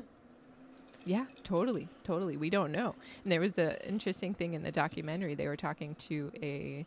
[1.08, 2.36] Yeah, totally, totally.
[2.36, 2.96] We don't know.
[3.24, 5.36] And there was an interesting thing in the documentary.
[5.36, 6.84] They were talking to a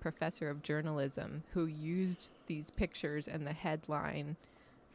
[0.00, 4.36] professor of journalism who used these pictures and the headline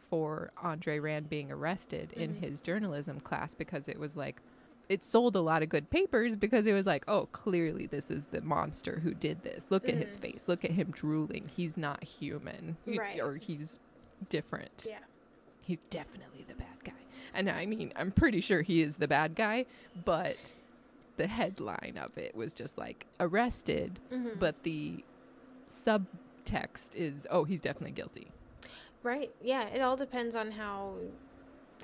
[0.10, 2.40] for Andre Rand being arrested in Mhm.
[2.40, 4.42] his journalism class because it was like
[4.88, 8.26] it sold a lot of good papers because it was like, oh, clearly this is
[8.26, 9.66] the monster who did this.
[9.72, 10.22] Look at his Mhm.
[10.22, 10.44] face.
[10.46, 11.48] Look at him drooling.
[11.48, 12.78] He's not human.
[12.86, 13.20] Right.
[13.20, 13.80] Or he's
[14.30, 14.86] different.
[14.88, 15.00] Yeah.
[15.64, 16.92] He's definitely the bad guy.
[17.34, 19.66] And I mean, I'm pretty sure he is the bad guy,
[20.06, 20.54] but
[21.18, 24.40] the headline of it was just like arrested, Mhm.
[24.40, 25.04] but the
[25.70, 28.28] subtext is, oh, he's definitely guilty.
[29.04, 29.34] Right.
[29.42, 29.68] Yeah.
[29.68, 30.96] It all depends on how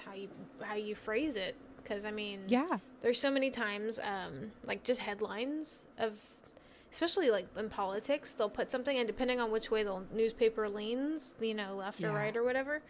[0.06, 0.30] how you
[0.62, 1.56] how you phrase it.
[1.78, 2.78] Because I mean, Yeah.
[3.02, 6.18] there's so many times, um, like just headlines of,
[6.92, 11.36] especially like in politics, they'll put something, and depending on which way the newspaper leans,
[11.40, 12.82] you know, left or right or whatever,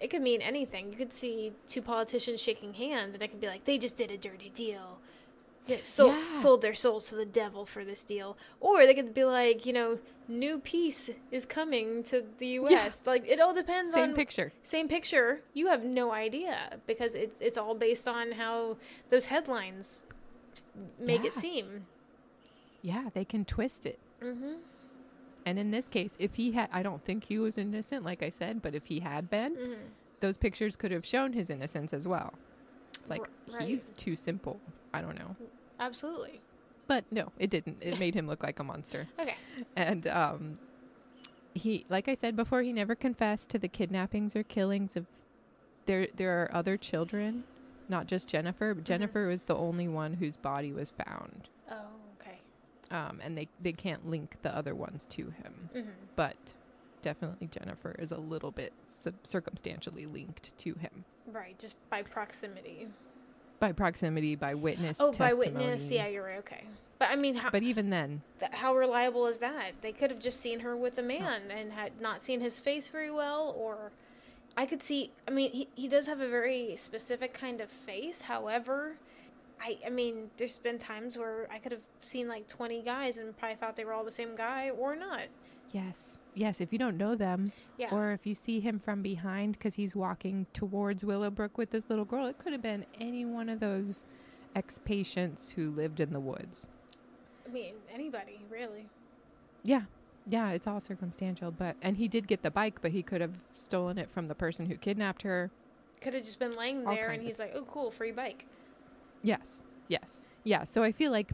[0.00, 0.90] it could mean anything.
[0.90, 4.10] You could see two politicians shaking hands, and it could be like they just did
[4.10, 4.98] a dirty deal.
[5.66, 6.36] They sold, Yeah.
[6.36, 8.36] sold their souls to the devil for this deal.
[8.60, 9.98] Or they could be like, you know,
[10.28, 13.02] new peace is coming to the U.S.
[13.06, 14.52] Like, it all depends Same on same picture.
[14.62, 18.76] same picture you have no idea because it's it's all based on how
[19.10, 20.02] those headlines
[20.98, 21.86] make it seem
[22.82, 23.98] Yeah, they can twist it.
[24.22, 24.54] mm-hmm.
[25.44, 28.30] And in this case, if he had, I don't think he was innocent, like I
[28.30, 29.82] said, but if he had been, Mm-hmm.
[30.20, 32.34] those pictures could have shown his innocence as well.
[33.00, 33.20] It's like,
[33.52, 33.68] R- right.
[33.68, 34.58] he's too simple.
[34.92, 35.36] I don't know.
[35.80, 36.40] Absolutely
[36.86, 37.78] But no, it didn't.
[37.80, 39.06] It made him look like a monster.
[39.20, 39.36] okay
[39.74, 40.58] and um,
[41.54, 45.06] he, like I said before, he never confessed to the kidnappings or killings of.
[45.86, 47.44] There, there are other children,
[47.88, 48.74] not just Jennifer.
[48.74, 48.86] But Mhm.
[48.86, 51.76] Jennifer was the only one whose body was found, Oh,
[52.20, 52.38] okay.
[52.90, 55.70] um, and they they can't link the other ones to him.
[55.74, 55.90] Mm-hmm.
[56.16, 56.36] But
[57.02, 62.88] definitely Jennifer is a little bit cir- circumstantially linked to him Right, just by proximity.
[63.58, 64.96] By proximity, by witness.
[65.00, 65.64] Oh, by testimony.
[65.66, 65.90] witness.
[65.90, 66.38] Yeah, you're right.
[66.38, 66.64] Okay.
[66.98, 69.72] But I mean, how But even then, th- how reliable is that?
[69.82, 72.88] They could have just seen her with a man and had not seen his face
[72.88, 73.92] very well, or
[74.56, 75.10] I could see.
[75.28, 78.22] I mean, he he does have a very specific kind of face.
[78.22, 78.96] However,
[79.60, 83.36] I I mean, there's been times where I could have seen like 20 guys and
[83.36, 85.24] probably thought they were all the same guy or not.
[85.72, 86.60] Yes, yes.
[86.60, 87.94] If you don't know them, Yeah.
[87.94, 92.04] or if you see him from behind because he's walking towards Willowbrook with this little
[92.04, 94.04] girl, it could have been any one of those
[94.54, 96.68] ex patients who lived in the woods.
[97.46, 98.86] I mean, anybody really.
[99.62, 99.82] Yeah.
[100.28, 103.34] Yeah, it's all circumstantial, but and he did get the bike, but he could have
[103.52, 105.50] stolen it from the person who kidnapped her.
[106.00, 108.44] Could have just been laying there, and he's like, "Oh, cool, free bike."
[109.22, 109.62] Yes.
[109.88, 110.26] Yes.
[110.42, 111.30] Yeah, so I feel like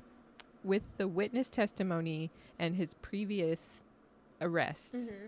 [0.63, 3.83] with the witness testimony and his previous
[4.43, 5.27] arrests, hmm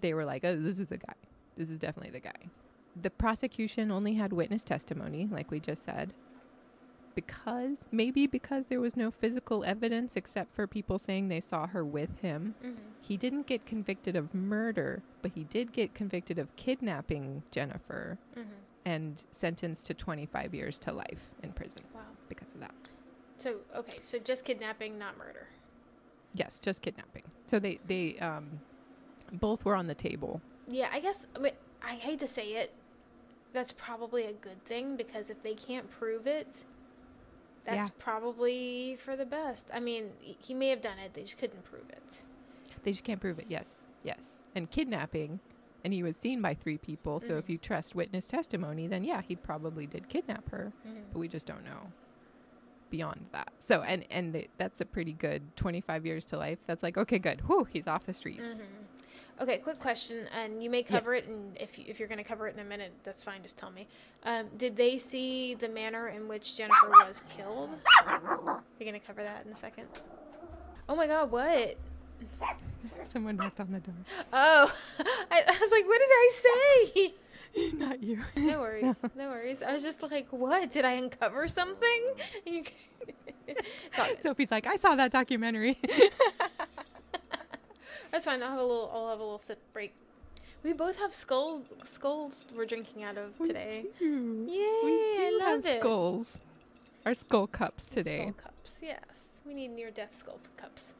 [0.00, 1.12] they were like, "Oh, this is the guy.
[1.56, 2.50] This is definitely the guy."
[2.96, 6.14] The prosecution only had witness testimony, like we just said,
[7.14, 11.84] because maybe because there was no physical evidence except for people saying they saw her
[11.84, 12.54] with him.
[12.62, 12.68] hmm
[13.02, 18.42] He didn't get convicted of murder, but he did get convicted of kidnapping Jennifer hmm
[18.86, 22.00] and sentenced to 25 years to life in prison Wow.
[22.30, 22.74] because of that.
[23.36, 25.48] So okay, so just kidnapping, not murder.
[26.34, 27.22] Yes, just kidnapping.
[27.46, 28.60] So they they um
[29.32, 30.40] both were on the table.
[30.68, 31.26] Yeah, I guess.
[31.36, 31.52] I mean,
[31.82, 32.72] I hate to say it.
[33.52, 36.64] That's probably a good thing because if they can't prove it,
[37.64, 37.94] that's Yeah.
[37.98, 39.66] probably for the best.
[39.72, 42.22] I mean, he- may have done it; they just couldn't prove it.
[42.84, 43.46] They just can't prove it.
[43.48, 43.82] Yes.
[44.04, 44.38] Yes.
[44.54, 45.40] And kidnapping
[45.82, 47.38] and he was seen by three people, so Mhm.
[47.38, 50.72] if you trust witness testimony, then yeah, he probably did kidnap her,
[51.10, 51.90] but we just don't know
[52.90, 53.52] beyond that.
[53.58, 56.58] So and and th- that's a pretty good 25 years to life.
[56.66, 57.40] That's like okay, good.
[57.46, 58.52] Whew, he's off the streets.
[58.52, 58.60] hmm
[59.40, 61.24] Okay, quick question, and you may cover Yes.
[61.24, 63.42] it, and if if you're going to cover it in a minute, that's fine.
[63.42, 63.88] Just tell me.
[64.24, 67.70] Um, did they see the manner in which Jennifer was killed?
[68.06, 69.86] You're going to cover that in a second.
[70.90, 71.30] Oh my God!
[71.30, 71.76] What?
[73.04, 73.94] Someone knocked on the door.
[74.30, 74.74] Oh,
[75.30, 76.30] I, I was like, what did I
[76.92, 77.14] say?
[77.74, 78.20] Not you.
[78.36, 79.62] No worries, no worries.
[79.62, 80.70] I was just like, what?
[80.70, 82.02] Did I uncover something?
[82.46, 82.62] You-
[83.46, 84.22] It's all good.
[84.22, 85.76] Sophie's like, I saw that documentary.
[88.12, 88.42] That's fine.
[88.42, 88.90] I'll have a little.
[88.92, 89.92] I'll have a little sip break.
[90.62, 93.86] We both have skull skulls we're drinking out of today.
[94.00, 94.46] We do.
[94.48, 94.80] Yay!
[94.84, 95.80] We do I love have it.
[95.80, 96.38] skulls.
[97.06, 98.20] Our skull cups today.
[98.22, 98.78] Skull cups.
[98.82, 100.92] Yes, we need near-death skull cups.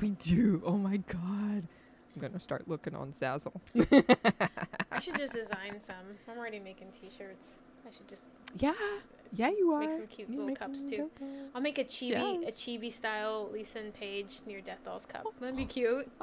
[0.00, 0.62] We do.
[0.64, 1.64] Oh my god.
[2.16, 3.60] I'm gonna start looking on Zazzle.
[4.90, 5.94] I should just design some.
[6.30, 7.50] I'm already making T-shirts.
[7.86, 8.24] I should just.
[8.58, 8.72] yeah.
[9.34, 9.80] Yeah, you are.
[9.80, 11.10] Make some cute You little cups, too.
[11.18, 12.48] go- I'll make a chibi, Yes.
[12.48, 15.24] a chibi style Lisa and Paige near Death Dolls cup.
[15.26, 15.32] Oh.
[15.40, 16.10] That'd be cute.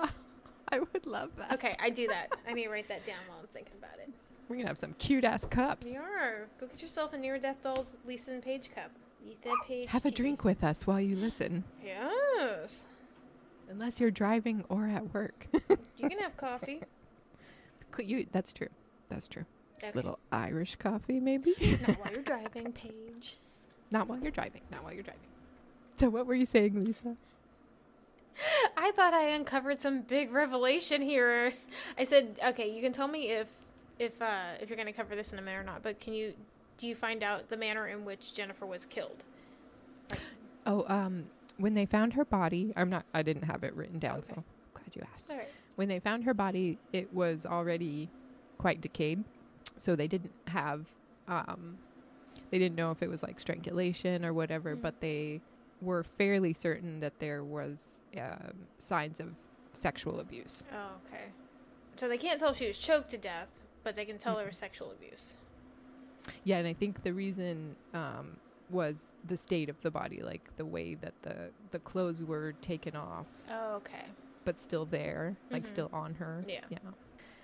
[0.70, 1.52] I would love that.
[1.54, 2.30] Okay, I do that.
[2.48, 4.10] I need to write that down while I'm thinking about it.
[4.50, 5.86] We're gonna have some cute ass cups.
[5.88, 6.48] We are.
[6.60, 8.90] Go get yourself a near Death Dolls Lisa and Paige cup.
[9.26, 9.54] Lisa Page.
[9.68, 9.88] Paige.
[9.90, 11.64] Have a drink with us while you listen.
[11.86, 12.86] Yes.
[13.70, 15.48] Unless you're driving or at work.
[15.98, 16.82] You can have coffee.
[17.92, 18.68] Could you that's true.
[19.08, 19.46] That's true.
[19.78, 19.92] Okay.
[19.94, 21.54] Little Irish coffee maybe.
[21.88, 23.38] Not while you're driving, Paige.
[23.92, 24.62] Not while you're driving.
[24.70, 25.22] Not while you're driving.
[25.96, 27.16] So what were you saying, Lisa?
[28.76, 31.54] I thought I uncovered some big revelation here.
[31.98, 33.48] I said, okay, you can tell me if
[34.00, 35.84] if uh, if you're going to cover this in a minute or not.
[35.84, 36.34] But can you
[36.78, 39.24] do you find out the manner in which Jennifer was killed?
[40.66, 41.26] Oh, um,
[41.58, 43.06] when they found her body, I'm not.
[43.14, 44.34] I didn't have it written down, Okay.
[44.36, 44.44] so
[44.74, 45.30] glad you asked.
[45.30, 45.48] Right.
[45.76, 48.10] When they found her body, it was already
[48.58, 49.24] quite decayed,
[49.78, 50.86] so they didn't have.
[51.28, 51.78] Um,
[52.52, 54.82] they didn't know if it was like strangulation or whatever, Mhm.
[54.82, 55.42] but they
[55.82, 59.34] were fairly certain that there was um, signs of
[59.74, 60.64] sexual abuse.
[60.72, 61.26] Oh, okay.
[61.98, 63.50] So they can't tell if she was choked to death,
[63.84, 65.36] but they can tell there was sexual abuse.
[66.44, 68.38] Yeah, and I think the reason um,
[68.70, 72.96] was the state of the body, like the way that the the clothes were taken
[72.96, 74.06] off, Oh, okay.
[74.46, 75.68] but still there, like Mhm.
[75.68, 76.44] still on her.
[76.48, 76.62] Yeah.
[76.70, 76.78] Yeah.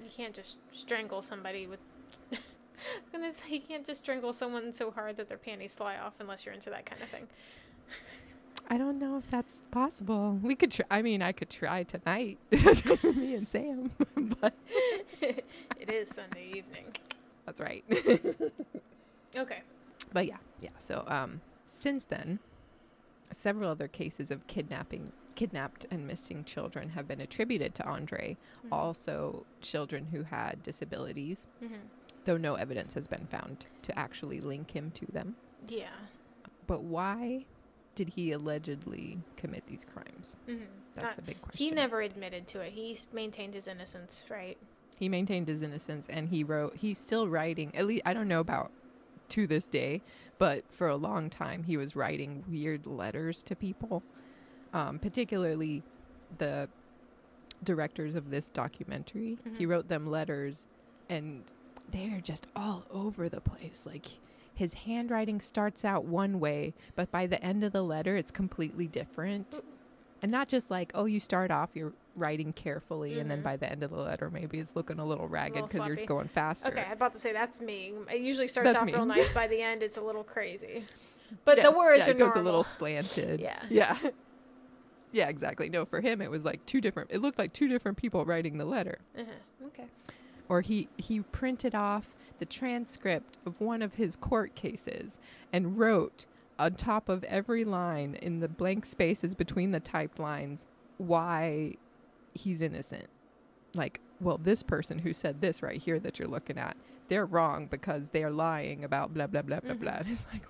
[0.03, 1.79] You can't just strangle somebody with.
[2.31, 5.97] I was gonna say you can't just strangle someone so hard that their panties fly
[5.97, 7.27] off unless you're into that kind of thing.
[8.71, 10.39] I don't know if that's possible.
[10.43, 10.85] We could try.
[10.91, 13.91] I mean, I could try tonight, me and Sam.
[14.41, 14.53] but
[15.21, 16.85] it is Sunday evening.
[17.45, 17.83] that's right.
[19.35, 19.61] Okay.
[20.13, 20.69] But yeah, yeah.
[20.79, 22.39] So um, since then,
[23.31, 28.35] several other cases of kidnapping kidnapped and missing children have been attributed to Andre,
[28.65, 28.69] Mhm.
[28.73, 31.79] also children who had disabilities, Mhm.
[32.25, 35.37] though no evidence has been found to actually link him to them.
[35.67, 35.95] Yeah.
[36.67, 37.45] But why
[37.95, 40.35] did he allegedly commit these crimes?
[40.45, 41.65] hmm That's the big question.
[41.65, 42.73] he never admitted to it.
[42.73, 44.57] He maintained his innocence, right?
[44.97, 48.41] he maintained his innocence and he wrote he's still writing at least i don't know
[48.41, 48.69] about
[49.29, 50.01] to this day
[50.37, 54.03] but for a long time he was writing weird letters to people
[54.73, 55.81] um, particularly
[56.37, 56.67] the
[57.63, 59.37] directors of this documentary.
[59.57, 59.69] He Mhm.
[59.69, 60.67] wrote them letters
[61.09, 61.43] and
[61.91, 63.81] they're just all over the place.
[63.83, 64.05] Like
[64.53, 68.87] his handwriting starts out one way but by the end of the letter it's completely
[68.87, 69.61] different.
[70.21, 73.43] And not just like oh you start off you're writing carefully and then Mhm.
[73.43, 76.27] by the end of the letter maybe it's looking a little ragged because you're going
[76.27, 77.93] faster Okay, I'm about to say that's me.
[78.11, 78.93] It usually starts That's off me.
[78.93, 79.31] real nice.
[79.33, 80.85] By the end, it's a little crazy.
[81.45, 82.41] But Yes, the words yeah, are it goes normal.
[82.41, 83.59] a little slanted Yeah.
[83.69, 83.97] yeah
[85.11, 87.97] yeah exactly no for him it was like two different it looked like two different
[87.97, 89.67] people writing the letter Uh-huh.
[89.67, 89.85] Okay.
[90.49, 95.17] or he he printed off the transcript of one of his court cases
[95.53, 96.25] and wrote
[96.59, 100.65] on top of every line in the blank spaces between the typed lines
[100.97, 101.75] why
[102.39, 103.07] he's innocent
[103.75, 106.75] like well this person who said this right here that you're looking at
[107.07, 109.79] they're wrong because they're lying about blah blah blah blah Mhm.
[109.79, 110.43] blah it's like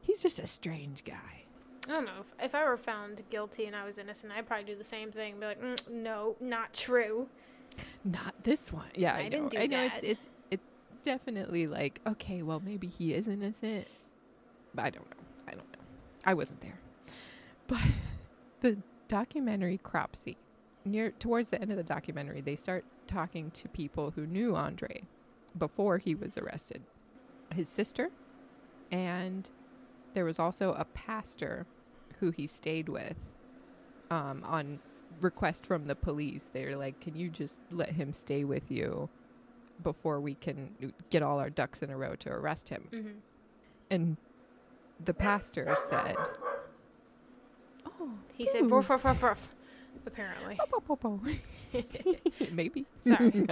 [0.00, 1.44] he's just a strange guy
[1.88, 2.20] I don't know.
[2.38, 5.10] If, if I were found guilty and I was innocent, I'd probably do the same
[5.10, 5.40] thing.
[5.40, 7.26] Be like, mm, no, not true.
[8.04, 10.10] not this one yeah i, I know didn't do i know it's that.
[10.10, 10.62] it's it's
[11.02, 13.86] definitely like okay well maybe he is innocent
[14.74, 15.78] but i don't know i don't know
[16.24, 16.78] i wasn't there
[17.66, 17.80] but
[18.60, 18.76] the
[19.08, 20.36] documentary Cropsey
[20.90, 25.02] near towards the end of the documentary they start talking to people who knew andre
[25.58, 26.82] before he was arrested
[27.54, 28.10] his sister
[28.90, 29.50] and
[30.14, 31.66] there was also a pastor
[32.18, 33.16] who he stayed with
[34.10, 34.80] um, on
[35.20, 36.50] request from the police.
[36.52, 39.08] They're like, "Can you just let him stay with you
[39.82, 43.18] before we can get all our ducks in a row to arrest him?" Mm-hmm.
[43.90, 44.16] And
[45.04, 46.16] the pastor said,
[47.86, 48.68] "Oh, He said, Ooh.
[48.68, 49.48] "Ruff, ruff, ruff, ruff,"
[50.06, 50.56] Apparently.
[50.56, 51.20] po, po, po, po."
[52.52, 53.46] maybe." Sorry.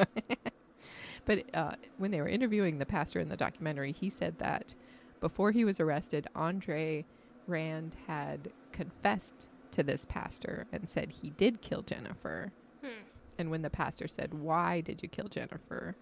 [1.25, 4.75] but uh, when they were interviewing the pastor in the documentary, he said that
[5.21, 7.05] before he was arrested, Andre
[7.47, 12.53] Rand had confessed to this pastor and said he did kill Jennifer.
[12.83, 13.03] Hmm.
[13.39, 15.95] And when the pastor said, Why did you kill Jennifer?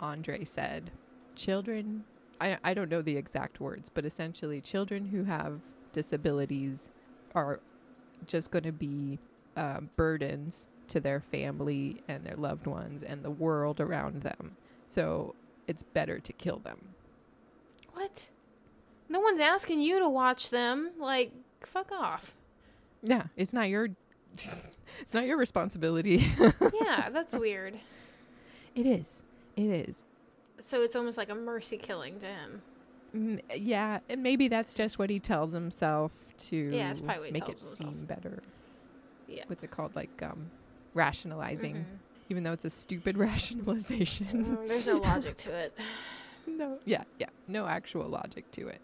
[0.00, 0.90] Andre said,
[1.34, 2.04] Children,
[2.40, 5.60] I, I don't know the exact words, but essentially, children who have
[5.92, 6.90] disabilities
[7.34, 7.60] are
[8.26, 9.18] just going to be
[9.56, 14.56] uh, burdens to their family and their loved ones and the world around them.
[14.88, 15.34] So
[15.66, 16.78] it's better to kill them.
[17.94, 18.28] What?
[19.08, 20.90] No one's asking you to watch them.
[20.98, 21.32] Like,
[21.62, 22.34] fuck off.
[23.02, 23.88] Yeah, it's not your.
[25.00, 26.24] It's not your responsibility.
[26.80, 27.74] Yeah, that's weird.
[28.74, 29.04] it is.
[29.56, 29.96] It is.
[30.60, 32.62] So it's almost like a mercy killing to him.
[33.14, 37.26] Mm, yeah, and maybe that's just what he tells himself to Yeah, it's probably what
[37.26, 37.90] he make tells it himself.
[37.94, 38.42] seem better.
[39.28, 39.44] Yeah.
[39.46, 39.94] What's it called?
[39.96, 40.50] Like um,
[40.94, 41.84] rationalizing, Mhm.
[42.30, 44.26] even though it's a stupid rationalization.
[44.58, 45.76] Mm, There's no logic to it.
[46.46, 48.80] no, yeah, yeah, no actual logic to it.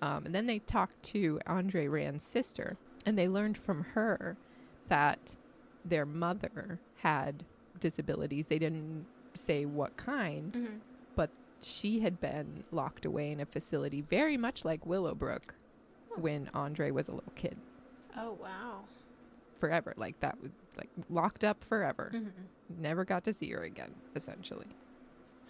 [0.00, 4.36] Um, and then they talked to Andre Rand's sister, and they learned from her
[4.88, 5.34] that
[5.84, 7.44] their mother had
[7.80, 8.46] disabilities.
[8.46, 10.78] They didn't say what kind, Mhm.
[11.14, 11.30] but
[11.62, 15.54] she had been locked away in a facility very much like Willowbrook
[16.16, 17.56] when Andre was a little kid.
[18.16, 18.80] Oh wow.
[19.60, 19.92] Forever.
[19.96, 22.10] Like that was like locked up forever.
[22.14, 22.30] Mhm.
[22.78, 24.66] Never got to see her again, essentially.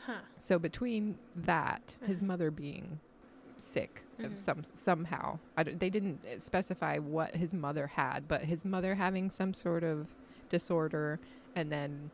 [0.06, 0.20] Huh.
[0.38, 2.26] So between that, his Mhm.
[2.26, 3.00] mother being
[3.58, 4.24] sick Mhm.
[4.26, 8.64] of some somehow, I don't, they didn't uh, specify what his mother had, but his
[8.64, 10.06] mother having some sort of
[10.48, 11.18] disorder,
[11.56, 12.10] and then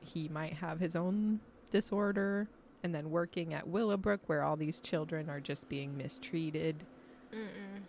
[0.00, 1.38] he might have his own
[1.70, 2.48] disorder,
[2.82, 6.84] and then working at Willowbrook where all these children are just being mistreated.
[7.32, 7.82] Mm-mm.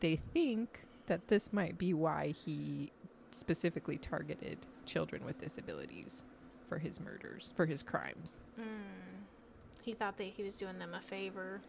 [0.00, 2.92] They think that this might be why he
[3.30, 6.22] specifically targeted children with disabilities
[6.68, 8.38] for his murders, for his crimes.
[8.58, 9.24] Mm.
[9.82, 11.60] He thought that he was doing them a favor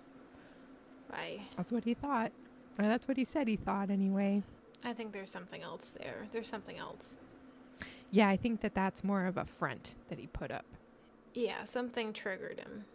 [1.10, 1.42] by.
[1.58, 2.32] That's what he thought.
[2.78, 4.44] Or that's what he said he thought anyway.
[4.84, 6.28] I think there's something else there.
[6.32, 7.18] There's something else.
[8.12, 10.66] Yeah, I think that that's more of a front that he put up.
[11.34, 12.86] Yeah, something triggered him.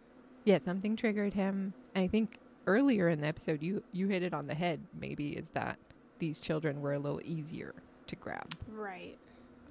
[0.45, 1.75] Yeah, something triggered him.
[1.95, 5.47] I think earlier in the episode you you hit it on the head maybe is
[5.55, 5.79] that
[6.21, 7.75] these children were a little easier
[8.07, 8.47] to grab.
[8.73, 9.19] Right.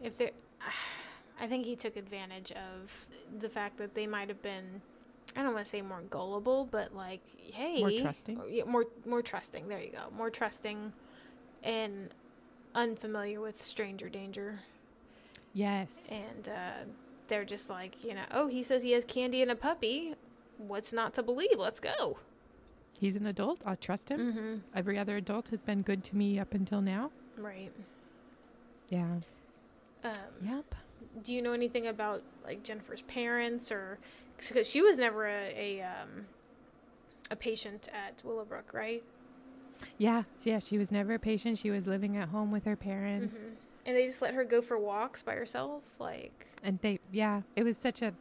[0.03, 0.31] If they
[1.41, 2.91] I think he took advantage of
[3.39, 4.81] the fact that they might have been
[5.37, 7.21] I don't want to say more gullible, but like,
[7.53, 8.41] hey, More trusting.
[8.67, 9.67] more more trusting.
[9.67, 10.09] There you go.
[10.17, 10.91] More trusting
[11.63, 12.09] and
[12.75, 14.59] unfamiliar with stranger danger.
[15.53, 15.95] Yes.
[16.09, 16.85] And uh,
[17.27, 20.15] they're just like, you know, oh, he says he has candy and a puppy.
[20.57, 21.57] What's not to believe?
[21.57, 22.17] Let's go.
[22.99, 23.61] He's an adult.
[23.65, 24.19] I'll trust him.
[24.19, 24.55] Mm-hmm.
[24.75, 27.11] Every other adult has been good to me up until now.
[27.37, 27.71] Right.
[28.89, 29.19] Yeah.
[30.03, 30.75] Um, Yep.
[31.23, 33.97] Do you know anything about like Jennifer's parents or
[34.37, 36.25] because she was never a a, um,
[37.31, 39.03] a patient at Willowbrook, right?
[39.97, 40.23] Yeah.
[40.43, 40.59] Yeah.
[40.59, 41.57] She was never a patient.
[41.57, 43.35] She was living at home with her parents.
[43.35, 43.51] Mhm.
[43.85, 46.47] And they just let her go for walks by herself, like.
[46.63, 48.13] And they, yeah, it was such a,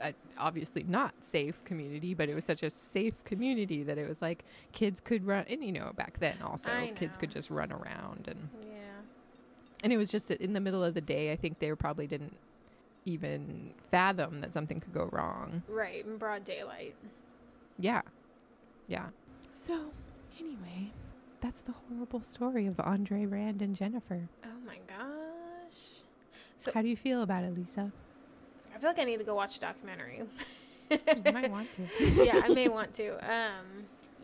[0.00, 4.20] a, obviously not safe community, but it was such a safe community that it was
[4.22, 8.26] like kids could run, and you know, back then also, kids could just run around.
[8.28, 8.76] And, Yeah.
[9.84, 11.32] and it was just in the middle of the day.
[11.32, 12.36] I think they probably didn't
[13.06, 15.62] even fathom that something could go wrong.
[15.68, 16.94] Right, in broad daylight.
[17.78, 18.02] Yeah.
[18.88, 19.06] Yeah.
[19.54, 19.90] So,
[20.38, 20.90] anyway,
[21.40, 24.28] that's the horrible story of Andre Rand and Jennifer.
[24.44, 26.02] Oh my gosh.
[26.58, 27.90] So- How do you feel about it, Lisa?
[28.80, 30.22] I feel like I need to go watch a documentary.
[30.90, 30.98] You
[31.34, 31.82] might want to.
[32.24, 33.10] yeah, I may want to.
[33.30, 33.66] Um,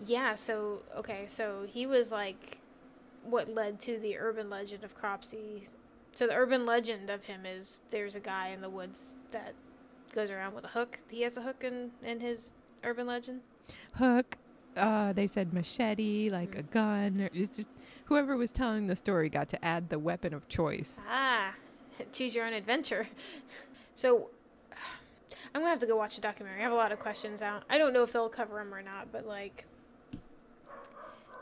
[0.06, 0.34] yeah.
[0.34, 2.56] So okay, so he was like
[3.22, 5.68] what led to the urban legend of Cropsey.
[6.14, 9.52] So the urban legend of him is there's a guy in the woods that
[10.14, 10.96] goes around with a hook.
[11.10, 13.42] He has a hook in in his urban legend.
[13.96, 14.38] hook.
[14.74, 16.58] Uh, they said machete, like Mm.
[16.60, 17.20] a gun.
[17.20, 17.68] Or it's just
[18.06, 20.98] whoever was telling the story got to add the weapon of choice.
[21.06, 21.52] Ah,
[22.12, 23.06] choose your own adventure.
[23.94, 24.28] So
[25.54, 26.60] I'm gonna have to go watch the documentary.
[26.60, 27.64] I have a lot of questions out.
[27.70, 29.64] I don't know if they'll cover them or not, but like,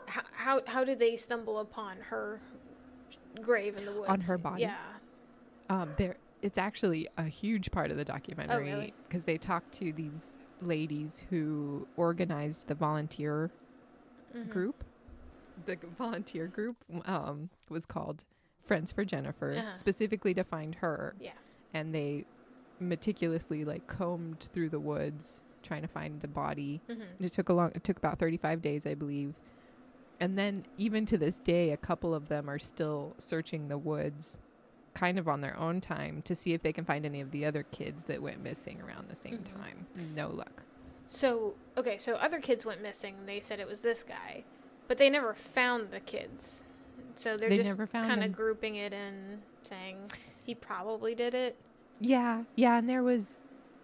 [0.05, 2.39] how how how did they stumble upon her
[3.41, 4.61] grave in the woods On her body?
[4.63, 4.75] Yeah.
[5.69, 8.93] Um, there, it's actually a huge part of the documentary really?
[9.07, 13.49] because they talk to these ladies who organized the volunteer
[14.35, 14.49] Mhm.
[14.49, 14.83] group.
[15.65, 18.23] The volunteer group um, was called
[18.65, 19.73] Friends for Jennifer, Uh-huh.
[19.73, 21.15] specifically to find her.
[21.19, 21.31] Yeah.
[21.73, 22.25] And they
[22.79, 26.79] meticulously like combed through the woods trying to find the body.
[26.89, 27.01] Mhm.
[27.19, 27.71] It took a long.
[27.73, 29.33] It took about thirty-five days, I believe.
[30.19, 34.39] And then even to this day, a couple of them are still searching the woods,
[34.93, 37.45] kind of on their own time, to see if they can find any of the
[37.45, 39.43] other kids that went missing around the same Mhm.
[39.59, 39.87] time.
[40.15, 40.63] No luck.
[41.07, 43.25] So okay, so other kids went missing.
[43.25, 44.43] They said it was this guy,
[44.87, 46.63] but they never found the kids.
[47.15, 50.11] So they're They just kind of grouping it and saying
[50.43, 51.55] he probably did it.
[51.99, 53.39] Yeah, yeah, and there was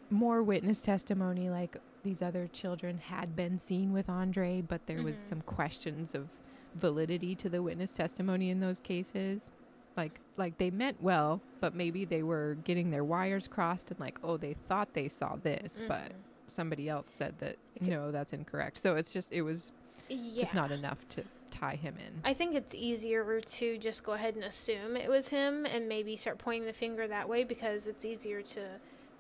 [0.10, 5.16] more witness testimony like these other children had been seen with Andre, but there was
[5.16, 5.30] Mhm.
[5.30, 6.28] some questions of
[6.76, 9.50] validity to the witness testimony in those cases.
[9.98, 14.18] Like like they meant well, but maybe they were getting their wires crossed and like,
[14.24, 16.16] oh, they thought they saw this, but Mhm.
[16.48, 18.78] somebody else said that could- no, that's incorrect.
[18.78, 19.72] So it's just it was
[20.10, 20.42] yeah.
[20.42, 22.22] just not enough to tie him in.
[22.26, 26.16] I think it's easier to just go ahead and assume it was him and maybe
[26.18, 28.62] start pointing the finger that way because it's easier to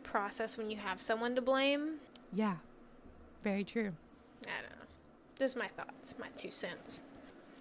[0.03, 1.95] process when you have someone to blame.
[2.34, 2.55] yeah.
[3.43, 3.91] Very true.
[4.45, 4.86] I don't know.
[5.39, 7.01] Just my thoughts, my two cents.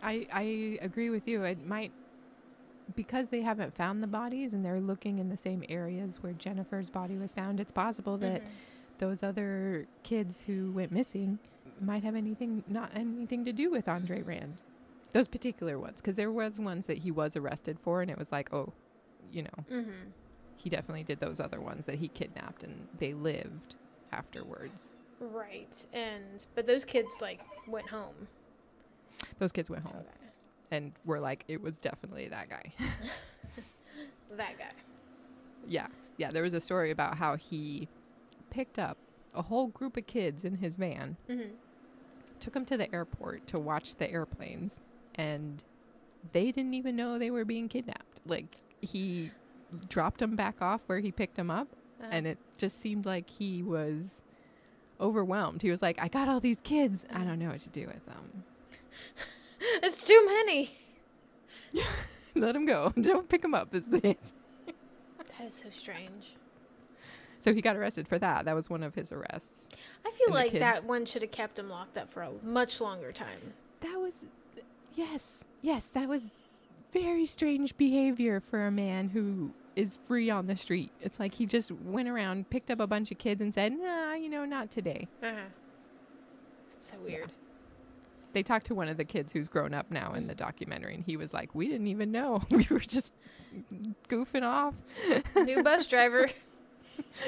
[0.03, 1.43] I I agree with you.
[1.45, 1.91] It might
[2.97, 6.91] because they haven't found the bodies and they're looking in the same areas where Jennifer's
[6.91, 7.61] body was found.
[7.61, 8.47] It's possible that Mhm.
[8.99, 11.39] those other kids who went missing
[11.81, 14.57] might have anything not anything to do with Andre Rand.
[15.12, 18.31] Those particular ones because there was ones that he was arrested for and it was
[18.31, 18.72] like, "Oh,
[19.33, 20.12] you know, Mhm.
[20.57, 23.74] he definitely did those other ones that he kidnapped and they lived
[24.12, 25.87] afterwards." Right.
[25.93, 28.28] And but those kids like went home.
[29.39, 30.28] Those kids went home Okay.
[30.70, 32.72] and were like, "It was definitely that guy."
[34.37, 34.70] That guy.
[35.66, 35.89] Yeah.
[36.16, 36.31] Yeah.
[36.31, 37.89] There was a story about how he
[38.51, 38.97] picked up
[39.35, 41.51] a whole group of kids in his van, Mhm.
[42.41, 44.80] Took them to the airport to watch the airplanes,
[45.14, 45.62] and
[46.32, 48.20] they didn't even know they were being kidnapped.
[48.26, 49.30] Like, he
[49.88, 51.68] dropped them back off where he picked them up,
[52.01, 52.09] Uh-huh.
[52.12, 54.22] and it just seemed like he was
[55.01, 55.62] overwhelmed.
[55.62, 57.05] He was like, I got all these kids.
[57.12, 58.45] I don't know what to do with them.
[59.82, 60.70] it's too many.
[62.34, 62.93] Let them go.
[63.01, 63.74] Don't pick them up.
[63.74, 64.32] Is the answer.
[65.38, 66.34] That is so strange.
[67.41, 68.45] So he got arrested for that.
[68.45, 69.66] That was one of his arrests.
[70.07, 72.80] I feel And like that one should have kept him locked up for a much
[72.80, 73.55] longer time.
[73.80, 74.14] That was,
[74.95, 76.28] yes, yes, that was
[76.93, 80.91] very strange behavior for a man who is free on the street.
[81.01, 84.14] It's like he just went around, picked up a bunch of kids, and said, "Nah,
[84.14, 85.36] you know, not today." Uh-huh.
[86.72, 87.32] It's so weird.
[88.32, 91.05] They talked to one of the kids who's grown up now in the documentary, and
[91.05, 92.43] he was like, "We didn't even know.
[92.51, 93.12] We were just
[94.09, 94.74] goofing off."
[95.36, 96.28] New bus driver.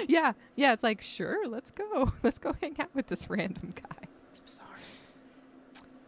[0.09, 0.73] yeah, yeah.
[0.73, 2.11] It's like, sure, let's go.
[2.23, 4.07] Let's go hang out with this random guy.
[4.31, 4.67] It's bizarre.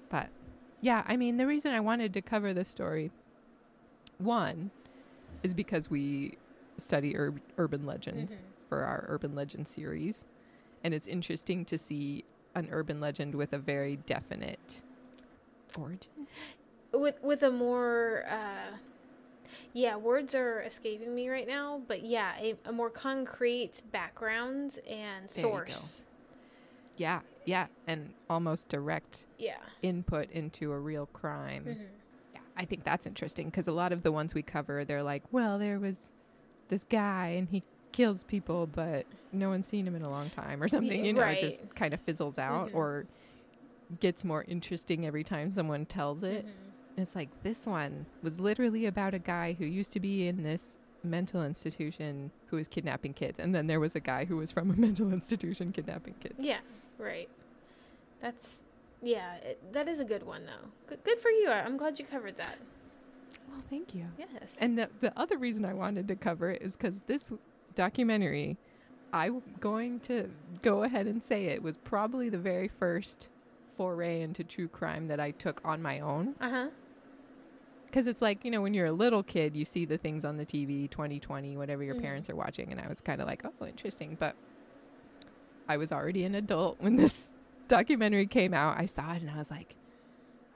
[0.09, 0.29] But
[0.81, 3.11] yeah, I mean, the reason I wanted to cover this story
[4.19, 4.71] one
[5.43, 6.37] is because we
[6.79, 8.69] study ur- urban legends Mhm.
[8.69, 10.25] for our urban legend series,
[10.83, 14.83] and it's interesting to see an urban legend with a very definite
[15.79, 16.27] origin.
[16.93, 18.77] with with a more uh
[19.73, 25.29] yeah words are escaping me right now but yeah a, a more concrete background and
[25.29, 26.05] There source
[26.97, 31.65] Yeah, yeah, and almost direct yeah input into a real crime.
[31.67, 31.87] Mhm.
[32.35, 35.25] Yeah, I think that's interesting because a lot of the ones we cover, they're like,
[35.33, 35.97] well, there was
[36.69, 40.63] this guy and he kills people, but no one's seen him in a long time
[40.63, 41.05] or something.
[41.05, 42.75] You know, it just kind of fizzles out Mhm.
[42.77, 43.07] or
[44.01, 46.47] gets more interesting every time someone tells it.
[46.97, 50.77] It's like this one was literally about a guy who used to be in this
[51.03, 54.71] mental institution who was kidnapping kids, and then there was a guy who was from
[54.71, 56.35] a mental institution kidnapping kids.
[56.39, 56.59] yeah
[56.99, 57.29] right.
[58.21, 58.61] That's
[59.03, 60.69] yeah it, that is a good one though.
[60.87, 61.49] Good, good for you.
[61.51, 62.59] I'm glad you covered that.
[63.49, 64.07] Well, thank you.
[64.19, 64.57] yes.
[64.61, 67.31] And the, the other reason I wanted to cover it is because this
[67.75, 68.57] documentary,
[69.13, 70.31] I'm going to
[70.63, 73.29] go ahead and say it was probably the very first
[73.65, 76.35] foray into true crime that I took on my own.
[76.41, 76.69] uh-huh
[77.95, 80.37] Because it's like, you know, when you're a little kid, you see the things on
[80.37, 82.01] the TV, 2020, whatever your Mhm.
[82.01, 82.73] parents are watching.
[82.73, 84.17] And I was kind of like, oh, interesting.
[84.19, 84.35] But
[85.69, 87.29] I was already an adult when this
[87.69, 88.81] documentary came out.
[88.81, 89.77] I saw it and I was like,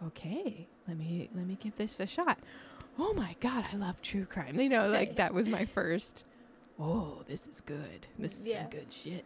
[0.05, 2.41] okay, let me let me give this a shot.
[2.99, 4.59] Oh my god, I love true crime.
[4.59, 6.25] You know, like that was my first.
[6.77, 8.09] Oh, this is good.
[8.19, 8.63] This is Yeah.
[8.63, 9.25] some good shit.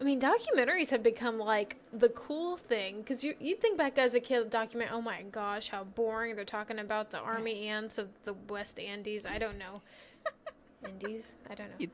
[0.00, 4.14] I mean, documentaries have become like the cool thing because you you think back as
[4.14, 4.90] a kid, document.
[4.92, 6.36] Oh my gosh, how boring!
[6.36, 9.24] They're talking about the army ants of the West Andes.
[9.24, 9.82] I don't know.
[10.86, 11.34] Indies.
[11.50, 11.76] I don't know.
[11.78, 11.90] You-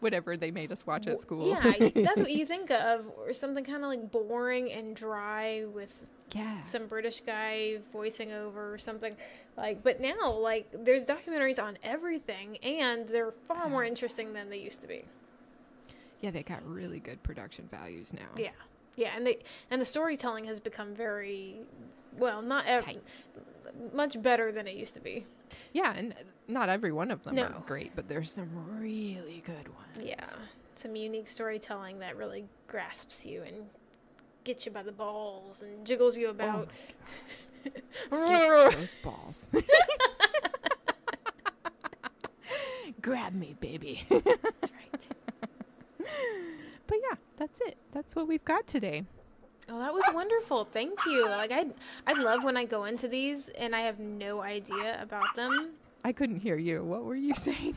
[0.00, 1.48] Whatever they made us watch at school.
[1.48, 6.04] Yeah, that's what you think of, or something kind of like boring and dry with
[6.32, 6.62] yeah.
[6.64, 9.16] some British guy voicing over or something.
[9.56, 14.58] Like, but now like there's documentaries on everything, and they're far more interesting than they
[14.58, 15.04] used to be.
[16.24, 18.24] Yeah, they got really good production values now.
[18.38, 18.48] Yeah,
[18.96, 21.56] yeah, and they and the storytelling has become very
[22.16, 23.02] well, not ev- Tight.
[23.92, 25.26] much better than it used to be.
[25.74, 26.14] Yeah, and
[26.48, 28.48] not every one of them are great, but there's some
[28.80, 29.98] really good ones.
[30.02, 30.24] Yeah,
[30.76, 33.56] some unique storytelling that really grasps you and
[34.44, 36.68] gets you by the balls and jiggles you Oh about.
[38.10, 39.46] my those balls.
[43.02, 44.02] Grab me, baby.
[44.08, 44.24] That's
[44.72, 45.08] right.
[46.86, 47.78] But yeah, that's it.
[47.92, 49.04] That's what we've got today.
[49.70, 50.66] Oh, that was wonderful.
[50.66, 51.24] Thank you.
[51.26, 51.64] Like I,
[52.06, 55.70] I love when I go into these and I have no idea about them.
[56.04, 56.84] I couldn't hear you.
[56.84, 57.74] What were you saying?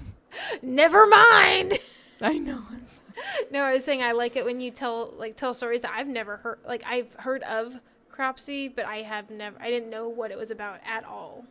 [0.61, 1.79] Never mind.
[2.19, 2.63] I know.
[2.69, 3.03] I'm sorry.
[3.51, 6.07] No, I was saying I like it when you tell like tell stories that I've
[6.09, 6.59] never heard.
[6.67, 7.75] Like I've heard of
[8.11, 9.55] Cropsey, but I have never.
[9.61, 11.45] I didn't know what it was about at all.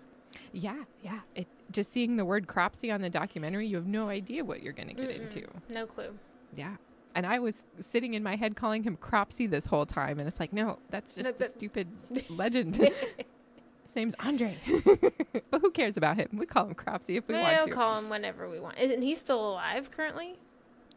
[0.53, 1.21] Yeah, yeah.
[1.35, 4.73] It just seeing the word Cropsey on the documentary, you have no idea what you're
[4.75, 5.23] going to get Mm-mm.
[5.35, 5.49] into.
[5.71, 6.11] No clue.
[6.55, 6.77] Yeah.
[7.15, 10.39] And I was sitting in my head calling him Cropsey this whole time, and it's
[10.39, 11.89] like, no, that's just No, a stupid
[12.29, 12.77] legend.
[12.77, 14.57] His name's Andre.
[15.51, 16.29] but who cares about him?
[16.35, 17.71] We call him Cropsey if we we'll want to.
[17.71, 18.77] call him whenever we want.
[18.77, 20.35] And he's still alive currently.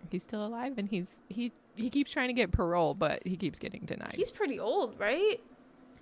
[0.10, 3.58] he's still alive, and he's he he keeps trying to get parole, but he keeps
[3.60, 4.16] getting denied.
[4.16, 5.40] He's pretty old, right?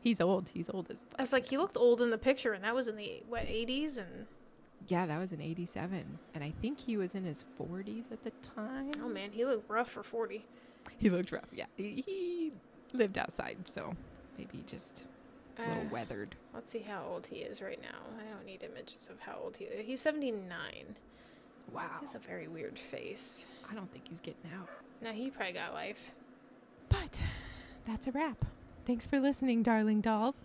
[0.01, 0.49] he's old.
[0.53, 2.87] He's old as I was like, he looked old in the picture, and that was
[2.87, 4.25] in the what eighties, and
[4.87, 5.05] yeah.
[5.05, 8.91] That was in '87, and I think he was in his 40s at the time.
[9.03, 10.45] oh man, he looked rough for forty.
[10.97, 11.49] He looked rough.
[11.53, 12.51] Yeah, he, he
[12.93, 13.93] lived outside, so
[14.37, 15.07] maybe just
[15.57, 16.35] a little Uh, weathered.
[16.53, 17.99] Let's see how old he is right now.
[18.19, 19.85] I don't need images of how old he is.
[19.85, 20.95] He's seventy nine.
[21.73, 21.89] Wow.
[21.99, 23.45] He has a very weird face.
[23.69, 24.69] I don't think he's getting out.
[25.01, 26.11] No, he probably got life.
[26.89, 27.19] But
[27.85, 28.45] that's a wrap.
[28.85, 30.35] Thanks for listening, darling dolls.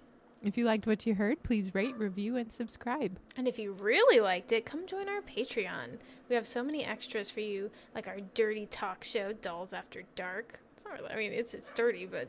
[0.43, 3.19] If you liked what you heard, please rate, review, and subscribe.
[3.37, 5.99] And if you really liked it, come join our Patreon.
[6.29, 10.59] We have so many extras for you, like our dirty talk show, Dolls After Dark.
[10.77, 12.29] It's not really, I mean, it's it's dirty, but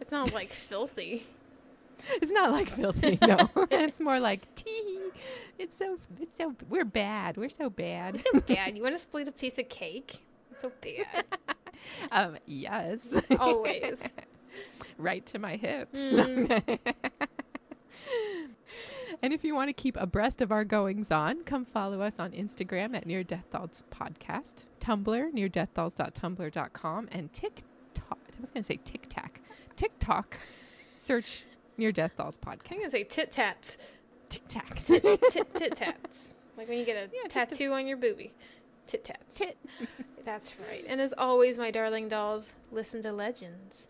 [0.00, 1.26] it's not like filthy.
[2.20, 3.48] It's not like filthy, no.
[3.70, 4.98] it's more like tea.
[5.58, 7.38] It's so it's so we're bad.
[7.38, 8.16] We're so bad.
[8.16, 8.76] It's so bad.
[8.76, 10.18] You want to split a piece of cake?
[10.50, 11.24] It's so bad.
[12.12, 13.00] um, yes.
[13.38, 14.02] Always.
[14.98, 15.98] right to my hips.
[15.98, 16.78] Mm.
[19.22, 22.30] and if you want to keep abreast of our goings on, come follow us on
[22.32, 28.18] Instagram at Near Death Dolls Podcast, Tumblr, neardeathdolls.tumblr.com, and TikTok.
[28.36, 29.40] I was going to say TikTok.
[29.76, 30.36] TikTok.
[31.00, 31.44] Search
[31.78, 32.70] Near Death Dolls I'm Podcast.
[32.76, 33.78] gonna say tit tats,
[34.28, 34.74] TikTok.
[34.76, 38.30] tit tit tats, like when you get a Yeah, a- tattoo on your boobie.
[38.86, 39.38] Tit tats.
[39.38, 39.56] Tit.
[40.26, 40.84] That's right.
[40.86, 43.88] And as always, my darling dolls, listen to legends.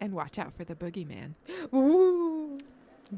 [0.00, 1.34] And watch out for the boogeyman.
[1.70, 2.56] Woo!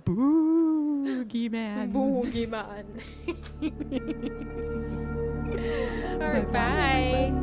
[0.05, 1.93] Boogeyman.
[1.93, 2.85] Boogeyman.
[6.23, 7.31] All right, Bye-bye.
[7.31, 7.39] bye.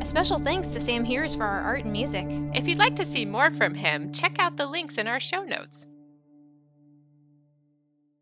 [0.00, 2.26] A special thanks to Sam Hears for our art and music.
[2.54, 5.44] If you'd like to see more from him, check out the links in our show
[5.44, 5.86] notes.